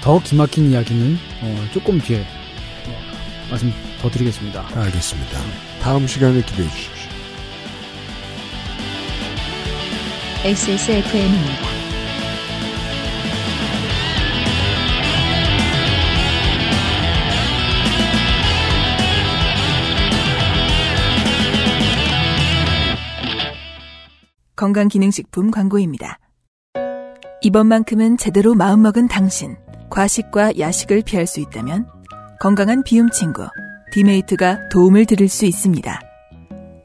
[0.00, 4.64] 더 기막힌 이야기는 어, 조금 뒤에 어, 말씀 더 드리겠습니다.
[4.74, 5.40] 알겠습니다.
[5.82, 6.95] 다음 시간을 기대해 주십시오.
[10.46, 11.52] XSFM입니다.
[24.54, 26.20] 건강기능식품 광고입니다.
[27.42, 29.56] 이번만큼은 제대로 마음먹은 당신.
[29.90, 31.88] 과식과 야식을 피할 수 있다면
[32.38, 33.48] 건강한 비움 친구
[33.90, 36.00] 디메이트가 도움을 드릴 수 있습니다.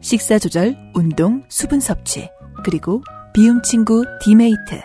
[0.01, 2.28] 식사 조절, 운동, 수분 섭취,
[2.64, 3.03] 그리고
[3.34, 4.82] 비움 친구 디메이트.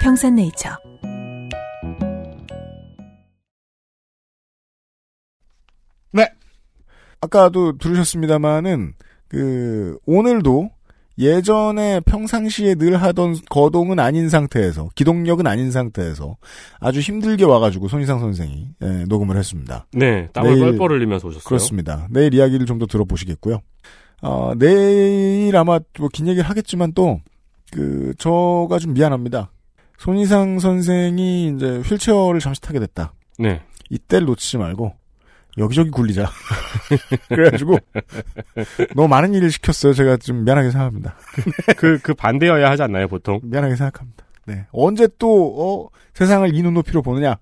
[0.00, 0.70] 평산네이처.
[6.12, 6.28] 네.
[7.20, 8.94] 아까도 들으셨습니다만은
[9.28, 10.70] 그 오늘도
[11.18, 16.36] 예전에 평상시에 늘 하던 거동은 아닌 상태에서 기동력은 아닌 상태에서
[16.78, 19.86] 아주 힘들게 와가지고 손이상 선생이 예, 녹음을 했습니다.
[19.92, 21.44] 네, 땀을 내일- 뻘뻘 흘리면서 오셨어요.
[21.44, 22.06] 그렇습니다.
[22.10, 23.60] 내일 이야기를 좀 더 들어보시겠고요.
[24.22, 27.18] 어, 내일 아마 뭐 긴 얘기를 하겠지만 또,
[27.72, 29.50] 그, 저가 좀 미안합니다.
[29.98, 33.12] 손희상 선생이 이제 휠체어를 잠시 타게 됐다.
[33.38, 33.62] 네.
[33.90, 34.94] 이때를 놓치지 말고,
[35.58, 36.28] 여기저기 굴리자.
[37.28, 37.78] 그래가지고,
[38.94, 39.94] 너무 많은 일을 시켰어요.
[39.94, 41.16] 제가 좀 미안하게 생각합니다.
[41.76, 43.40] 그, 그 반대여야 하지 않나요, 보통?
[43.42, 44.24] 미안하게 생각합니다.
[44.46, 44.66] 네.
[44.72, 47.36] 언제 또, 어, 세상을 이 눈높이로 보느냐?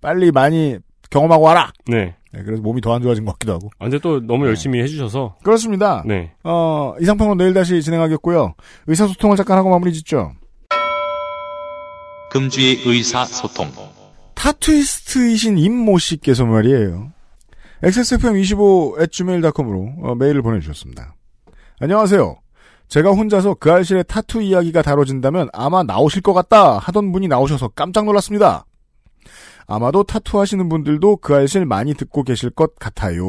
[0.00, 0.78] 빨리 많이
[1.10, 1.72] 경험하고 와라!
[1.86, 2.16] 네.
[2.32, 3.70] 네, 그래서 몸이 더 안 좋아진 것 같기도 하고.
[3.78, 5.36] 아, 근데 또 너무 열심히 해주셔서.
[5.42, 6.02] 그렇습니다.
[6.06, 6.32] 네.
[6.44, 8.54] 어, 이상평론 내일 다시 진행하겠고요.
[8.86, 10.32] 의사소통을 잠깐 하고 마무리 짓죠.
[12.30, 13.68] 금주의 의사소통.
[14.34, 17.12] 타투이스트이신 임모 씨께서 말이에요.
[17.82, 21.14] xsfm25@gmail.com으로 어, 메일을 보내주셨습니다.
[21.80, 22.36] 안녕하세요.
[22.88, 28.04] 제가 혼자서 그 알실의 타투 이야기가 다뤄진다면 아마 나오실 것 같다 하던 분이 나오셔서 깜짝
[28.04, 28.66] 놀랐습니다.
[29.74, 33.22] 아마도 타투 하시는 분들도 그 알실 많이 듣고 계실 것 같아요.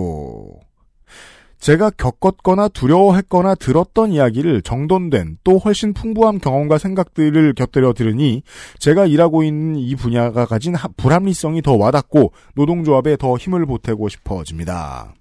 [1.59, 8.43] 제가 겪었거나 두려워했거나 들었던 이야기를 정돈된 또 훨씬 풍부한 경험과 생각들을 곁들여 들으니
[8.79, 15.13] 제가 일하고 있는 이 분야가 가진 하- 불합리성이 더 와닿고 노동조합에 더 힘을 보태고 싶어집니다.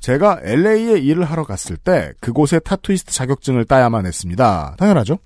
[0.00, 4.74] 제가 LA에 일을 하러 갔을 때 그곳에 타투이스트 자격증을 따야만 했습니다.
[4.78, 5.18] 당연하죠.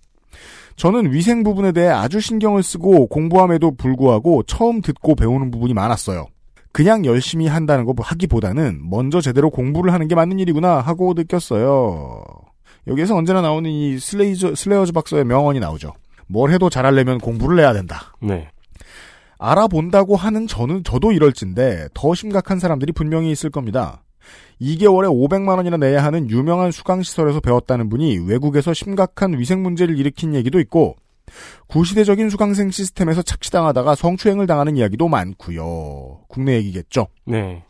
[0.76, 6.26] 저는 위생 부분에 대해 아주 신경을 쓰고 공부함에도 불구하고 처음 듣고 배우는 부분이 많았어요.
[6.72, 12.24] 그냥 열심히 한다는 거 하기보다는 먼저 제대로 공부를 하는 게 맞는 일이구나 하고 느꼈어요.
[12.86, 15.92] 여기에서 언제나 나오는 이 슬레이저, 슬레어즈 박사의 명언이 나오죠.
[16.26, 18.14] 뭘 해도 잘하려면 공부를 해야 된다.
[18.20, 18.48] 네.
[19.38, 24.03] 알아본다고 하는 저는 저도 이럴진데 더 심각한 사람들이 분명히 있을 겁니다.
[24.60, 30.60] 2개월에 500만 원이나 내야 하는 유명한 수강시설에서 배웠다는 분이 외국에서 심각한 위생 문제를 일으킨 얘기도
[30.60, 30.96] 있고
[31.68, 36.20] 구시대적인 수강생 시스템에서 착취당하다가 성추행을 당하는 이야기도 많고요.
[36.28, 37.08] 국내 얘기겠죠.
[37.24, 37.64] 네.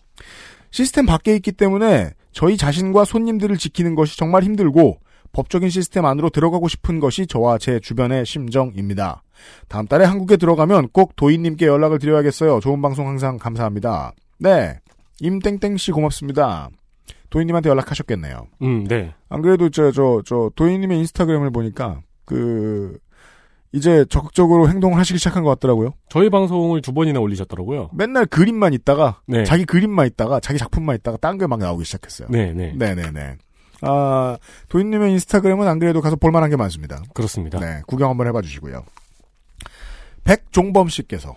[0.70, 4.98] 시스템 밖에 있기 때문에 저희 자신과 손님들을 지키는 것이 정말 힘들고
[5.32, 9.22] 법적인 시스템 안으로 들어가고 싶은 것이 저와 제 주변의 심정입니다.
[9.68, 12.61] 다음 달에 한국에 들어가면 꼭 도인님께 연락을 드려야겠어요.
[12.61, 14.12] 좋은 방송 항상 감사합니다.
[14.38, 14.78] 네.
[15.21, 16.69] 임땡땡 씨 고맙습니다.
[17.31, 18.47] 도인님한테 연락하셨겠네요.
[18.62, 19.12] 음, 네.
[19.29, 22.99] 안 그래도 저, 저, 저, 도인님의 인스타그램을 보니까 그,
[23.73, 25.95] 이제 적극적으로 행동을 하시기 시작한 것 같더라고요.
[26.09, 27.91] 저희 방송을 두 번이나 올리셨더라고요.
[27.93, 29.43] 맨날 그림만 있다가, 네.
[29.45, 32.29] 자기 그림만 있다가, 자기 작품만 있다가, 딴 게 막 나오기 시작했어요.
[32.31, 32.73] 네, 네.
[32.77, 33.37] 네네네.
[33.83, 34.39] 아,
[34.69, 37.03] 도인님의 인스타그램은 안 그래도 가서 볼만한 게 많습니다.
[37.15, 37.59] 그렇습니다.
[37.59, 38.85] 네, 구경 한번 해봐 주시고요.
[40.23, 41.35] 백종범 씨께서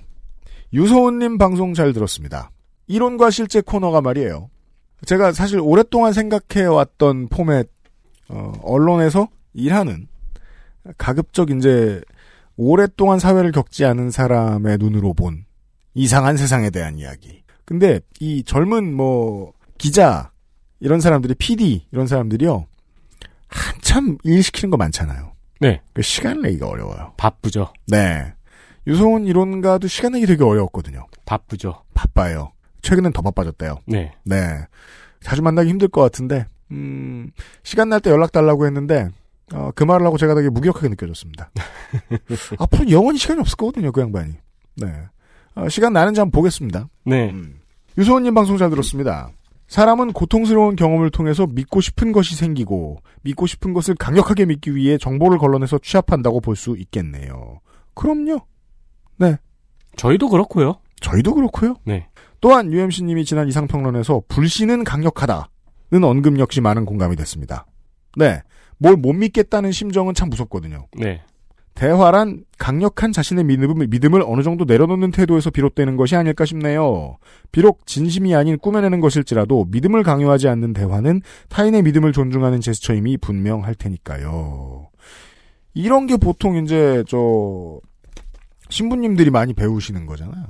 [0.74, 2.52] 유소은님 방송 잘 들었습니다.
[2.88, 4.50] 이론과 실제 코너가 말이에요.
[5.06, 7.70] 제가 사실 오랫동안 생각해왔던 포맷,
[8.30, 10.08] 어, 언론에서 일하는
[10.98, 12.02] 가급적 이제
[12.56, 15.46] 오랫동안 사회를 겪지 않은 사람의 눈으로 본
[15.94, 17.44] 이상한 세상에 대한 이야기.
[17.66, 20.32] 근데 이 젊은 뭐 기자
[20.80, 22.66] 이런 사람들이 PD 이런 사람들이요
[23.48, 25.34] 한참 일 시키는 거 많잖아요.
[25.60, 25.82] 네.
[25.94, 27.14] 그 시간 내기가 어려워요.
[27.18, 27.74] 바쁘죠.
[27.88, 28.34] 네.
[28.86, 31.08] 유소원 이론가도 시간 내기 되게 어려웠거든요.
[31.26, 31.84] 바쁘죠.
[31.94, 32.52] 바빠요.
[32.88, 33.80] 최근엔 더 바빠졌대요.
[33.86, 34.14] 네.
[34.24, 34.38] 네.
[35.22, 37.32] 자주 만나기 힘들 것 같은데, 음,
[37.64, 39.10] 시간 날 때 연락 달라고 했는데,
[39.54, 41.52] 어, 그 말을 하고 제가 되게 무기력하게 느껴졌습니다.
[42.60, 44.36] 앞으로 영원히 시간이 없을 거거든요, 그 양반이.
[44.78, 44.88] 네.
[45.56, 46.88] 어, 시간 나는지 한번 보겠습니다.
[47.06, 47.34] 네.
[47.98, 49.32] 유소원님 방송 잘 들었습니다.
[49.68, 55.38] 사람은 고통스러운 경험을 통해서 믿고 싶은 것이 생기고 믿고 싶은 것을 강력하게 믿기 위해 정보를
[55.40, 57.60] 걸러내서 취합한다고 볼 수 있겠네요.
[57.96, 58.40] 그럼요.
[59.18, 59.36] 네.
[59.98, 60.76] 저희도 그렇고요.
[61.02, 61.76] 저희도 그렇고요.
[61.84, 62.08] 네.
[62.48, 67.66] 또한 UMC님이 지난 이상평론에서 불신은 강력하다는 언급 역시 많은 공감이 됐습니다.
[68.16, 68.42] 네.
[68.78, 70.88] 뭘 못 믿겠다는 심정은 참 무섭거든요.
[70.98, 71.24] 네.
[71.76, 77.18] 대화란 강력한 자신의 믿음을, 믿음을 어느 정도 내려놓는 태도에서 비롯되는 것이 아닐까 싶네요.
[77.52, 84.88] 비록 진심이 아닌 꾸며내는 것일지라도 믿음을 강요하지 않는 대화는 타인의 믿음을 존중하는 제스처임이 분명할 테니까요.
[85.74, 87.82] 이런 게 보통 이제 저
[88.70, 90.46] 신부님들이 많이 배우시는 거잖아요.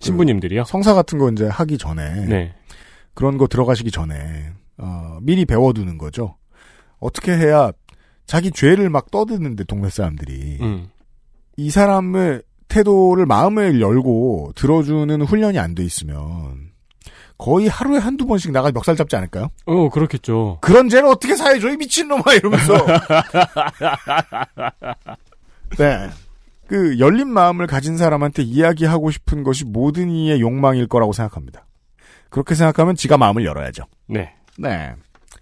[0.00, 0.64] 신부님들이요?
[0.64, 2.54] 성사 같은 거 이제 하기 전에 네.
[3.14, 6.36] 그런 거 들어가시기 전에 어, 미리 배워두는 거죠.
[7.00, 7.72] 어떻게 해야
[8.26, 10.88] 자기 죄를 막 떠드는데 동네 사람들이 음.
[11.56, 16.68] 이 사람의 태도를 마음을 열고 들어주는 훈련이 안 돼 있으면
[17.38, 19.48] 거의 하루에 한두 번씩 나가 멱살 잡지 않을까요?
[19.64, 20.58] 어, 그렇겠죠.
[20.60, 22.74] 그런 죄를 어떻게 사해줘 이 미친놈아 이러면서
[25.78, 26.08] 네.
[26.68, 31.66] 그 열린 마음을 가진 사람한테 이야기하고 싶은 것이 모든 이의 욕망일 거라고 생각합니다.
[32.30, 33.84] 그렇게 생각하면 지가 마음을 열어야죠.
[34.06, 34.34] 네.
[34.56, 34.94] 네.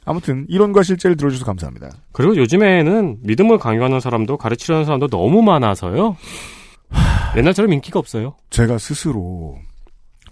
[0.04, 1.90] 아무튼 이론과 실제를 들어주셔서 감사합니다.
[2.12, 6.16] 그리고 요즘에는 믿음을 강요하는 사람도 가르치려는 사람도 너무 많아서요.
[7.36, 8.36] 옛날처럼 인기가 없어요.
[8.50, 9.58] 제가 스스로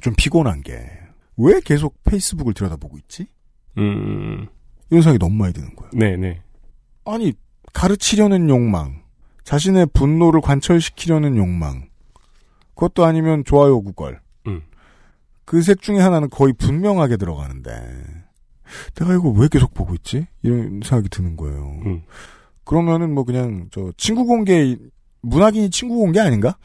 [0.00, 1.04] 좀 피곤한 게
[1.36, 3.26] 왜 계속 페이스북을 들여다보고 있지?
[3.78, 4.46] 음.
[4.90, 5.90] 이런 생각이 너무 많이 드는 거예요.
[5.92, 6.40] 네네.
[7.06, 7.32] 아니
[7.72, 9.02] 가르치려는 욕망,
[9.44, 11.88] 자신의 분노를 관철시키려는 욕망,
[12.74, 14.20] 그것도 아니면 좋아요 구걸.
[14.46, 14.62] 음.
[15.44, 17.70] 그셋 중에 하나는 거의 분명하게 들어가는데
[18.94, 20.26] 내가 이거 왜 계속 보고 있지?
[20.42, 21.80] 이런 생각이 드는 거예요.
[21.84, 22.02] 음.
[22.64, 24.76] 그러면은 뭐 그냥 저 친구 공개
[25.20, 26.56] 문학인이 친구 공개 아닌가?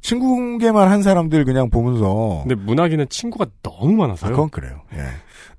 [0.00, 4.30] 친구 공개만 한 사람들 그냥 보면서 근데 문학인은 친구가 너무 아, 많아서요.
[4.30, 4.80] 그건 그래요.
[4.94, 5.06] 예.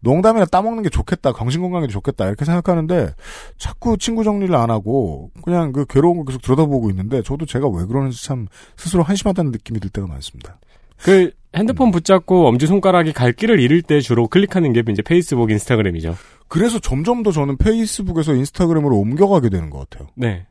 [0.01, 3.13] 농담이나 따먹는 게 좋겠다, 정신 건강에도 좋겠다 이렇게 생각하는데
[3.57, 7.85] 자꾸 친구 정리를 안 하고 그냥 그 괴로운 거 계속 들여다보고 있는데 저도 제가 왜
[7.85, 8.47] 그러는지 참
[8.77, 10.59] 스스로 한심하다는 느낌이 들 때가 많습니다.
[10.97, 16.15] 그 핸드폰 붙잡고 엄지 손가락이 갈 길을 잃을 때 주로 클릭하는 게 이제 페이스북, 인스타그램이죠.
[16.47, 20.09] 그래서 점점 더 저는 페이스북에서 인스타그램으로 옮겨가게 되는 것 같아요.
[20.15, 20.45] 네.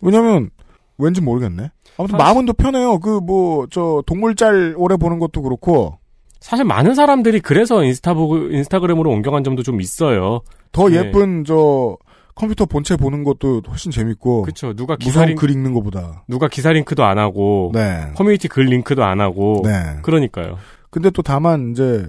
[0.00, 0.50] 왜냐면
[0.98, 1.70] 왠지 모르겠네.
[1.96, 2.98] 아무튼 마음은 더 편해요.
[3.00, 5.98] 그 뭐 저 동물짤 오래 보는 것도 그렇고
[6.42, 10.40] 사실 많은 사람들이 그래서 인스타북, 인스타그램으로 옮겨간 점도 좀 있어요.
[10.72, 10.96] 더 네.
[10.96, 11.96] 예쁜 저
[12.34, 14.74] 컴퓨터 본체 보는 것도 훨씬 재밌고 그쵸.
[14.74, 16.24] 누가 기사링, 글 읽는 것보다.
[16.26, 18.10] 누가 기사 링크도 안 하고, 네.
[18.16, 19.98] 커뮤니티 글 링크도 안 하고, 네.
[20.02, 20.58] 그러니까요.
[20.90, 22.06] 근데 또 다만 이제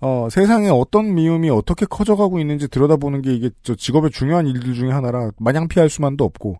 [0.00, 4.90] 어, 세상에 어떤 미움이 어떻게 커져가고 있는지 들여다보는 게 이게 저 직업의 중요한 일들 중에
[4.90, 6.58] 하나라 마냥 피할 수만도 없고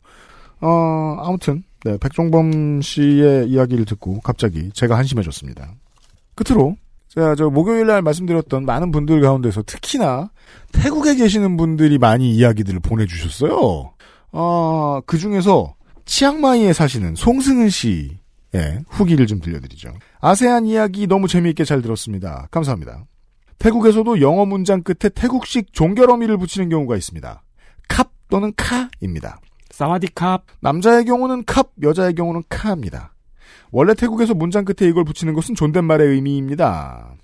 [0.60, 5.72] 어, 아무튼 네, 백종범 씨의 이야기를 듣고 갑자기 제가 한심해졌습니다.
[6.34, 6.76] 끝으로
[7.10, 10.30] 제가 저 목요일 날 말씀드렸던 많은 분들 가운데서 특히나
[10.72, 13.92] 태국에 계시는 분들이 많이 이야기들을 보내주셨어요.
[14.32, 19.92] 어, 그 중에서 치앙마이에 사시는 송승은 씨의 후기를 좀 들려드리죠.
[20.20, 22.46] 아세안 이야기 너무 재미있게 잘 들었습니다.
[22.52, 23.04] 감사합니다.
[23.58, 27.42] 태국에서도 영어 문장 끝에 태국식 종결 어미를 붙이는 경우가 있습니다.
[27.88, 29.40] 캅 또는 카입니다.
[29.70, 30.42] 사와디캅.
[30.60, 33.14] 남자의 경우는 캅, 여자의 경우는 카입니다.
[33.72, 37.14] 원래 태국에서 문장 끝에 이걸 붙이는 것은 존댓말의 의미입니다.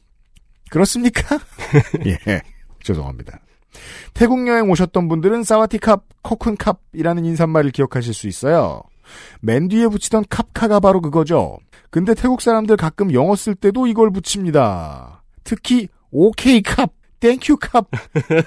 [0.70, 1.38] 그렇습니까?
[2.06, 2.42] 예,
[2.82, 3.40] 죄송합니다.
[4.14, 8.82] 태국 여행 오셨던 분들은 สวัสดีครับ, ขอบคุณครับ이라는 인사말을 기억하실 수 있어요.
[9.40, 11.58] 맨 뒤에 붙이던 ครับ ค่ะ가 바로 그거죠.
[11.90, 15.22] 근데 태국 사람들 가끔 영어 쓸 때도 이걸 붙입니다.
[15.44, 16.90] 특히 OK ครับ,
[17.20, 17.86] thank you ครับ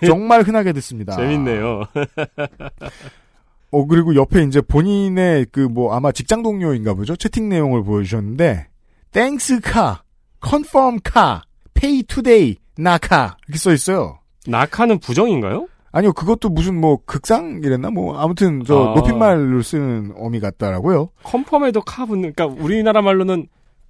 [0.06, 1.16] 정말 흔하게 듣습니다.
[1.18, 1.84] 재밌네요.
[3.72, 8.68] 어 그리고 옆에 이제 본인의 그 뭐 아마 직장 동료인가 보죠 채팅 내용을 보여주셨는데
[9.12, 14.20] thanks ค่ะ, confirm ค่ะ, pay today นะคะ 이렇게 써 있어요.
[14.48, 15.68] นะคะ는 부정인가요?
[15.92, 18.96] 아니요 그것도 무슨 뭐 극상이랬나 뭐 아무튼 저 아.
[18.96, 21.10] 높임말로 쓰는 어미 같다라고요.
[21.24, 23.48] confirm에도 ค่ะ 붙는, 그러니까 우리나라 말로는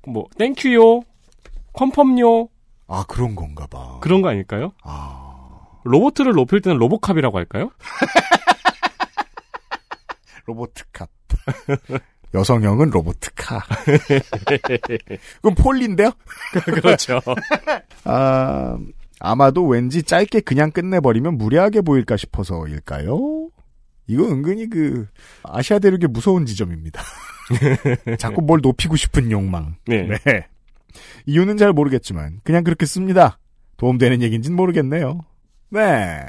[0.07, 1.01] 뭐 thank
[1.74, 2.47] you요, confirm요
[2.88, 3.97] 아 그런 건가 봐.
[4.01, 4.71] 그런 거 아닐까요?
[5.84, 7.69] 로보트를 높일 때는 로보캅이라고 할까요?
[10.50, 11.10] 로보트캅.
[12.34, 13.64] 여성형은 로보트카.
[15.41, 16.12] 그럼 폴리인데요?
[16.66, 17.20] 그렇죠.
[18.06, 18.78] 아,
[19.20, 23.50] 아마도 왠지 짧게 그냥 끝내버리면 무례하게 보일까 싶어서일까요?
[24.08, 25.08] 이거 은근히 그
[25.43, 27.02] 아시아 대륙의 무서운 지점입니다.
[28.18, 29.76] 자꾸 뭘 높이고 싶은 욕망.
[29.88, 30.08] 네.
[31.26, 33.39] 이유는 잘 모르겠지만 그냥 그렇게 씁니다.
[33.78, 35.22] 도움되는 얘기인지는 모르겠네요.
[35.70, 36.26] 네.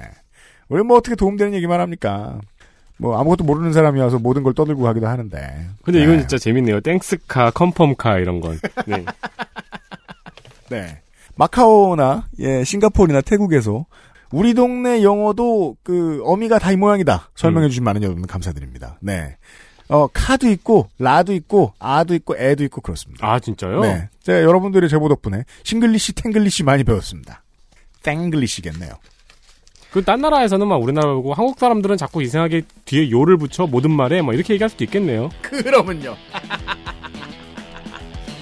[0.69, 2.41] 우리 뭐 어떻게 도움되는 얘기만 합니까?
[3.01, 5.69] 뭐 아무것도 모르는 사람이 와서 모든 걸 떠들고 가기도 하는데.
[5.83, 6.21] 근데 이건 네.
[6.21, 6.81] 진짜 재밌네요.
[6.81, 8.59] thanks ค่ะ, confirm ค่ะ 이런 건.
[8.87, 9.05] 네.
[10.71, 11.01] 네.
[11.37, 13.87] 마카오나 예, 싱가포르나 태국에서
[14.31, 17.31] 우리 동네 영어도 그 어미가 다 이 모양이다.
[17.35, 18.99] 설명해 주신 많은 여러분 감사드립니다.
[19.01, 19.37] 네.
[19.89, 23.27] 어, ค่ะ도 있고 lah도 있고 ah도 있고 eh도 있고 그렇습니다.
[23.27, 23.81] 아 진짜요?
[23.81, 24.09] 네.
[24.23, 27.43] 제가 여러분들의 제보 덕분에 Singlish, Tinglish 많이 배웠습니다.
[28.03, 28.93] 땡글리시겠네요.
[29.93, 34.23] 그 딴 나라에서는 막 우리나라 보고 한국 사람들은 자꾸 이상하게 뒤에 요를 붙여 모든 말에
[34.23, 35.31] 막 이렇게 얘기할 수도 있겠네요.
[35.43, 36.17] 그러면요.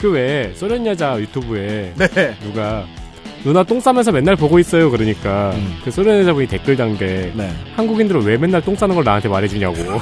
[0.00, 2.36] 그 외에 소련 여자 유튜브에 네.
[2.42, 2.84] 누가
[3.44, 4.90] 누나 똥 싸면서 맨날 보고 있어요.
[4.90, 7.50] 그러니까 그 소련 여자분이 댓글 단게 네.
[7.76, 9.76] 한국인들은 왜 맨날 똥 싸는 걸 나한테 말해주냐고.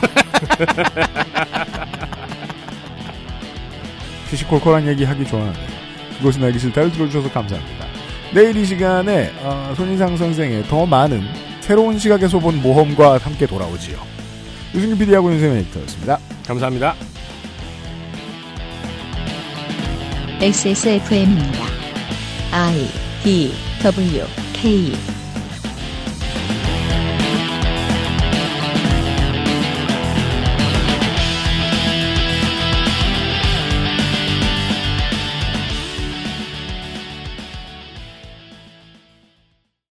[4.30, 5.60] 시시콜콜한 얘기 하기 좋아하는데
[6.18, 7.85] 그것은 알기 싫다를 들어주셔서 감사합니다.
[8.36, 11.22] 내일 이 시간에 어, 손인상 선생의 더 많은
[11.62, 13.96] 새로운 시각에서 본 모험과 함께 돌아오지요.
[14.74, 16.18] 유승균 PD하고 윤세민 에디터였습니다.
[16.46, 16.94] 감사합니다.
[20.38, 21.64] XSFM입니다.
[22.52, 22.86] I
[23.24, 24.92] D W K